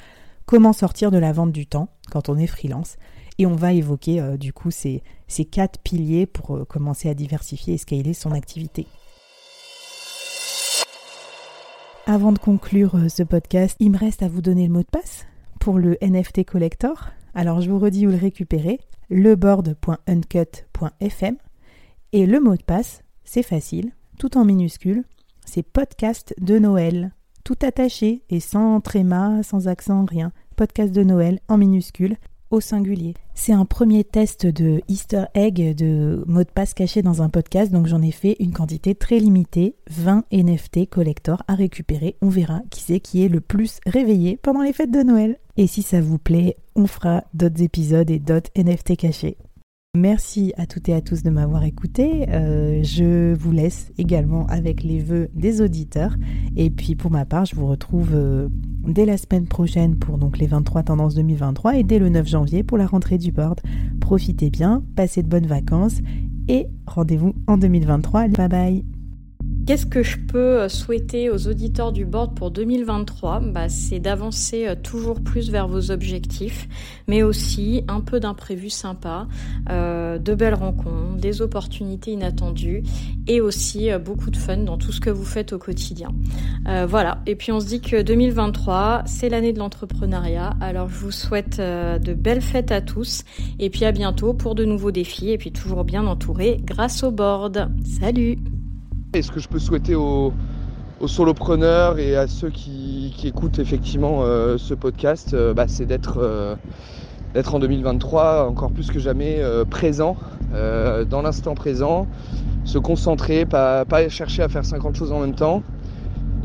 Comment 0.45 0.71
sortir 0.71 1.10
de 1.10 1.17
la 1.17 1.32
vente 1.32 1.52
du 1.52 1.65
temps 1.65 1.89
quand 2.12 2.30
on 2.30 2.38
est 2.38 2.45
freelance. 2.45 2.98
Et 3.39 3.48
on 3.48 3.56
va 3.56 3.74
évoquer 3.74 4.21
euh, 4.21 4.38
du 4.38 4.54
coup 4.54 4.69
ces, 4.69 5.02
quatre 5.52 5.80
piliers 5.80 6.28
pour 6.28 6.56
euh, 6.56 6.63
commencer 6.63 7.10
à 7.10 7.15
diversifier 7.15 7.74
et 7.74 7.80
scaler 7.80 8.13
son 8.13 8.32
activité. 8.32 8.86
Avant 12.06 12.32
de 12.32 12.38
conclure 12.38 12.95
euh, 12.95 13.10
ce 13.10 13.24
podcast, 13.24 13.76
il 13.80 13.89
me 13.91 13.98
reste 13.98 14.21
à 14.21 14.28
vous 14.28 14.43
donner 14.43 14.67
le 14.67 14.74
mot 14.74 14.84
de 14.84 14.91
passe 14.91 15.26
pour 15.60 15.80
le 15.80 15.98
NFT 16.04 16.45
Collector. 16.45 17.10
Alors 17.34 17.62
je 17.62 17.71
vous 17.71 17.80
redis 17.80 18.06
où 18.06 18.12
le 18.12 18.17
récupérer, 18.17 18.80
leboard.uncut.fm 19.10 21.38
et 22.15 22.25
le 22.25 22.39
mot 22.39 22.56
de 22.56 22.63
passe, 22.63 23.01
c'est 23.25 23.43
facile, 23.43 23.91
tout 24.17 24.38
en 24.38 24.45
minuscule, 24.45 25.04
c'est 25.43 25.63
podcast 25.63 26.34
de 26.39 26.58
Noël, 26.58 27.13
tout 27.43 27.58
attaché 27.62 28.23
et 28.30 28.39
sans 28.39 28.80
tréma, 28.80 29.43
sans 29.43 29.67
accent, 29.67 30.06
rien. 30.06 30.32
Podcast 30.56 30.93
de 30.93 31.04
Noël 31.04 31.41
en 31.49 31.58
minuscule 31.58 32.15
au 32.51 32.62
singulier. 32.62 33.15
C'est 33.34 33.51
un 33.51 33.65
premier 33.65 34.06
test 34.06 34.45
de 34.45 34.82
Easter 34.88 35.25
egg 35.34 35.75
de 35.75 36.23
mot 36.25 36.45
de 36.45 36.49
passe 36.49 36.73
caché 36.73 37.01
dans 37.01 37.21
un 37.21 37.28
podcast, 37.28 37.73
donc 37.73 37.86
j'en 37.86 38.01
ai 38.01 38.12
fait 38.12 38.38
une 38.39 38.54
quantité 38.54 38.95
très 38.95 39.19
limitée, 39.19 39.75
20 39.89 40.23
NFT 40.32 40.89
collector 40.89 41.43
à 41.49 41.56
récupérer. 41.56 42.15
On 42.21 42.30
verra 42.30 42.62
qui 42.69 42.80
c'est 42.80 43.01
qui 43.01 43.25
est 43.25 43.30
le 43.30 43.41
plus 43.41 43.82
réveillé 43.86 44.39
pendant 44.41 44.62
les 44.62 44.71
fêtes 44.71 44.91
de 44.91 45.04
Noël. 45.04 45.38
Et 45.58 45.67
si 45.67 45.82
ça 45.82 45.99
vous 45.99 46.17
plaît, 46.17 46.56
on 46.78 46.88
fera 46.88 47.25
d'autres 47.34 47.62
épisodes 47.62 48.10
et 48.10 48.19
d'autres 48.19 48.51
NFT 48.56 48.95
cachés. 48.95 49.36
Merci 49.95 50.53
à 50.58 50.65
toutes 50.65 50.89
et 50.89 50.93
à 50.93 51.01
tous 51.01 51.23
de 51.23 51.29
m'avoir 51.29 51.63
écouté. 51.63 52.27
Euh, 52.29 52.81
je 52.84 53.34
vous 53.34 53.51
laisse 53.51 53.91
également 53.97 54.45
avec 54.47 54.84
les 54.84 54.99
vœux 54.99 55.29
des 55.34 55.62
auditeurs. 55.62 56.15
Et 56.55 56.69
puis 56.69 56.95
pour 56.95 57.12
ma 57.12 57.25
part, 57.25 57.45
je 57.45 57.55
vous 57.55 57.67
retrouve 57.67 58.12
euh, 58.13 58.49
dès 58.88 59.05
la 59.05 59.17
semaine 59.17 59.47
prochaine 59.47 59.95
pour 59.95 60.17
donc 60.17 60.38
les 60.38 60.47
23 60.47 60.84
tendances 60.84 61.15
2023 61.15 61.77
et 61.77 61.84
dès 61.84 61.99
le 61.99 62.10
9 62.10 62.27
janvier 62.27 62.63
pour 62.63 62.77
la 62.77 62.88
rentrée 62.88 63.17
du 63.17 63.31
board. 63.31 63.62
Profitez 64.01 64.49
bien, 64.49 64.84
passez 64.95 65.23
de 65.23 65.29
bonnes 65.29 65.47
vacances 65.47 65.99
et 66.47 66.67
rendez-vous 66.86 67.34
en 67.47 67.58
2023. 67.58 68.27
Bye 68.27 68.49
bye 68.49 68.94
Qu'est-ce 69.65 69.88
que 69.88 70.03
je 70.03 70.17
peux 70.19 70.60
euh, 70.60 70.69
souhaiter 70.69 71.31
aux 71.31 71.47
auditeurs 71.47 71.91
du 71.91 72.05
board 72.05 72.36
pour 72.36 72.51
2023 72.51 73.39
bah, 73.39 73.67
C'est 73.67 73.97
d'avancer 73.97 74.67
euh, 74.67 74.75
toujours 74.75 75.21
plus 75.21 75.49
vers 75.49 75.67
vos 75.67 75.89
objectifs, 75.89 76.67
mais 77.08 77.23
aussi 77.23 77.84
un 77.88 78.01
peu 78.01 78.19
d'imprévus 78.19 78.69
sympas, 78.69 79.27
euh, 79.71 80.19
de 80.19 80.36
belles 80.36 80.53
rencontres, 80.53 81.17
des 81.17 81.41
opportunités 81.41 82.12
inattendues 82.12 82.84
et 83.25 83.41
aussi 83.41 83.89
beaucoup 84.03 84.29
de 84.29 84.38
fun 84.38 84.58
dans 84.58 84.77
tout 84.77 84.91
ce 84.91 84.99
que 84.99 85.10
vous 85.10 85.25
faites 85.25 85.51
au 85.51 85.58
quotidien. 85.58 86.10
Voilà, 86.88 87.21
et 87.25 87.36
puis 87.36 87.51
on 87.51 87.60
se 87.60 87.65
dit 87.65 87.81
que 87.81 88.01
2023, 88.01 89.03
c'est 89.05 89.29
l'année 89.29 89.53
de 89.53 89.60
l'entrepreneuriat, 89.60 90.55
alors 90.62 90.89
je 90.89 90.97
vous 90.97 91.12
souhaite 91.12 91.60
de 91.60 92.13
belles 92.13 92.41
fêtes 92.41 92.71
à 92.71 92.81
tous 92.81 93.23
et 93.60 93.69
puis 93.69 93.86
à 93.86 93.91
bientôt 93.91 94.34
pour 94.34 94.53
de 94.53 94.65
nouveaux 94.65 94.91
défis 94.91 95.31
et 95.31 95.38
puis 95.38 95.51
toujours 95.51 95.84
bien 95.86 96.05
entouré 96.05 96.60
grâce 96.63 97.03
au 97.03 97.12
board. 97.12 97.71
Salut 97.84 98.38
et 99.15 99.21
ce 99.21 99.32
que 99.32 99.39
je 99.39 99.47
peux 99.47 99.60
souhaiter 99.60 99.95
aux, 99.95 100.34
solopreneurs 101.08 101.99
et 101.99 102.15
à 102.15 102.28
ceux 102.28 102.49
qui, 102.49 103.13
écoutent 103.23 103.60
effectivement 103.60 104.21
euh, 104.21 104.58
ce 104.58 104.73
podcast, 104.73 105.34
euh, 105.34 105.54
bah, 105.54 105.65
c'est 105.67 105.88
euh, 106.17 106.56
d'être 107.34 107.56
en 107.56 107.60
2023 107.60 108.47
encore 108.49 108.71
plus 108.71 108.91
que 108.91 108.99
jamais 108.99 109.41
présent, 109.69 110.17
dans 110.51 111.21
l'instant 111.21 111.54
présent, 111.54 112.08
se 112.63 112.78
concentrer, 112.78 113.45
pas, 113.45 113.86
pas 113.86 114.08
chercher 114.10 114.43
à 114.43 114.47
faire 114.47 114.65
50 114.65 114.95
choses 114.95 115.12
en 115.12 115.19
même 115.19 115.36
temps 115.36 115.63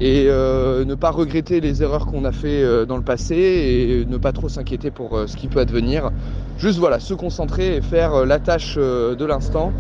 et 0.00 0.24
ne 0.26 0.94
pas 0.94 1.10
regretter 1.10 1.60
les 1.60 1.82
erreurs 1.82 2.06
qu'on 2.06 2.24
a 2.24 2.32
fait 2.32 2.86
dans 2.86 2.96
le 2.96 3.02
passé 3.02 3.36
et 3.36 4.04
ne 4.04 4.16
pas 4.16 4.32
trop 4.32 4.48
s'inquiéter 4.48 4.90
pour 4.90 5.16
ce 5.26 5.36
qui 5.36 5.46
peut 5.46 5.60
advenir. 5.60 6.10
Juste 6.58 6.78
voilà, 6.78 6.98
se 6.98 7.14
concentrer 7.14 7.76
et 7.76 7.80
faire 7.80 8.26
la 8.26 8.40
tâche 8.40 8.76
de 8.76 9.24
l'instant 9.24 9.72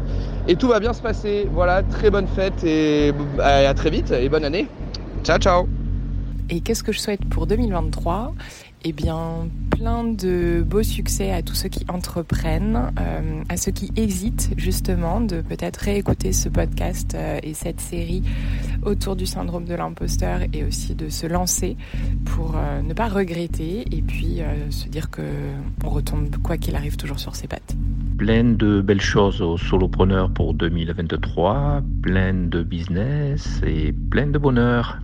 et 0.48 0.56
tout 0.56 0.68
va 0.68 0.80
bien 0.80 0.92
se 0.92 1.02
passer. 1.02 1.48
Voilà, 1.52 1.82
très 1.82 2.10
bonne 2.10 2.26
fête 2.26 2.64
et 2.64 3.12
à 3.42 3.74
très 3.74 3.90
vite 3.90 4.10
et 4.10 4.28
bonne 4.28 4.44
année. 4.44 4.66
Ciao, 5.24 5.38
ciao. 5.38 5.68
Et 6.48 6.60
qu'est-ce 6.60 6.82
que 6.82 6.92
je 6.92 6.98
souhaite 6.98 7.24
pour 7.28 7.46
2023 7.46 8.34
eh 8.82 8.92
bien, 8.92 9.48
plein 9.70 10.04
de 10.04 10.64
beaux 10.66 10.82
succès 10.82 11.32
à 11.32 11.42
tous 11.42 11.54
ceux 11.54 11.68
qui 11.68 11.84
entreprennent, 11.88 12.92
euh, 12.98 13.42
à 13.50 13.58
ceux 13.58 13.72
qui 13.72 13.92
hésitent 13.94 14.50
justement 14.56 15.20
de 15.20 15.42
peut-être 15.42 15.76
réécouter 15.76 16.32
ce 16.32 16.48
podcast 16.48 17.14
euh, 17.14 17.38
et 17.42 17.52
cette 17.52 17.80
série 17.80 18.22
autour 18.82 19.16
du 19.16 19.26
syndrome 19.26 19.66
de 19.66 19.74
l'imposteur 19.74 20.40
et 20.54 20.64
aussi 20.64 20.94
de 20.94 21.10
se 21.10 21.26
lancer 21.26 21.76
pour 22.24 22.54
euh, 22.56 22.80
ne 22.80 22.94
pas 22.94 23.08
regretter 23.08 23.84
et 23.90 24.00
puis 24.00 24.40
se 24.70 24.88
dire 24.88 25.10
que 25.10 25.22
on 25.84 25.90
retombe 25.90 26.34
quoi 26.42 26.56
qu'il 26.56 26.74
arrive 26.74 26.96
toujours 26.96 27.18
sur 27.18 27.36
ses 27.36 27.46
pattes. 27.46 27.76
Plein 28.20 28.44
de 28.44 28.82
belles 28.82 29.00
choses 29.00 29.40
aux 29.40 29.56
solopreneurs 29.56 30.30
pour 30.30 30.52
2023, 30.52 31.80
plein 32.02 32.34
de 32.34 32.62
business 32.62 33.62
et 33.66 33.94
plein 34.10 34.26
de 34.26 34.36
bonheur. 34.36 34.98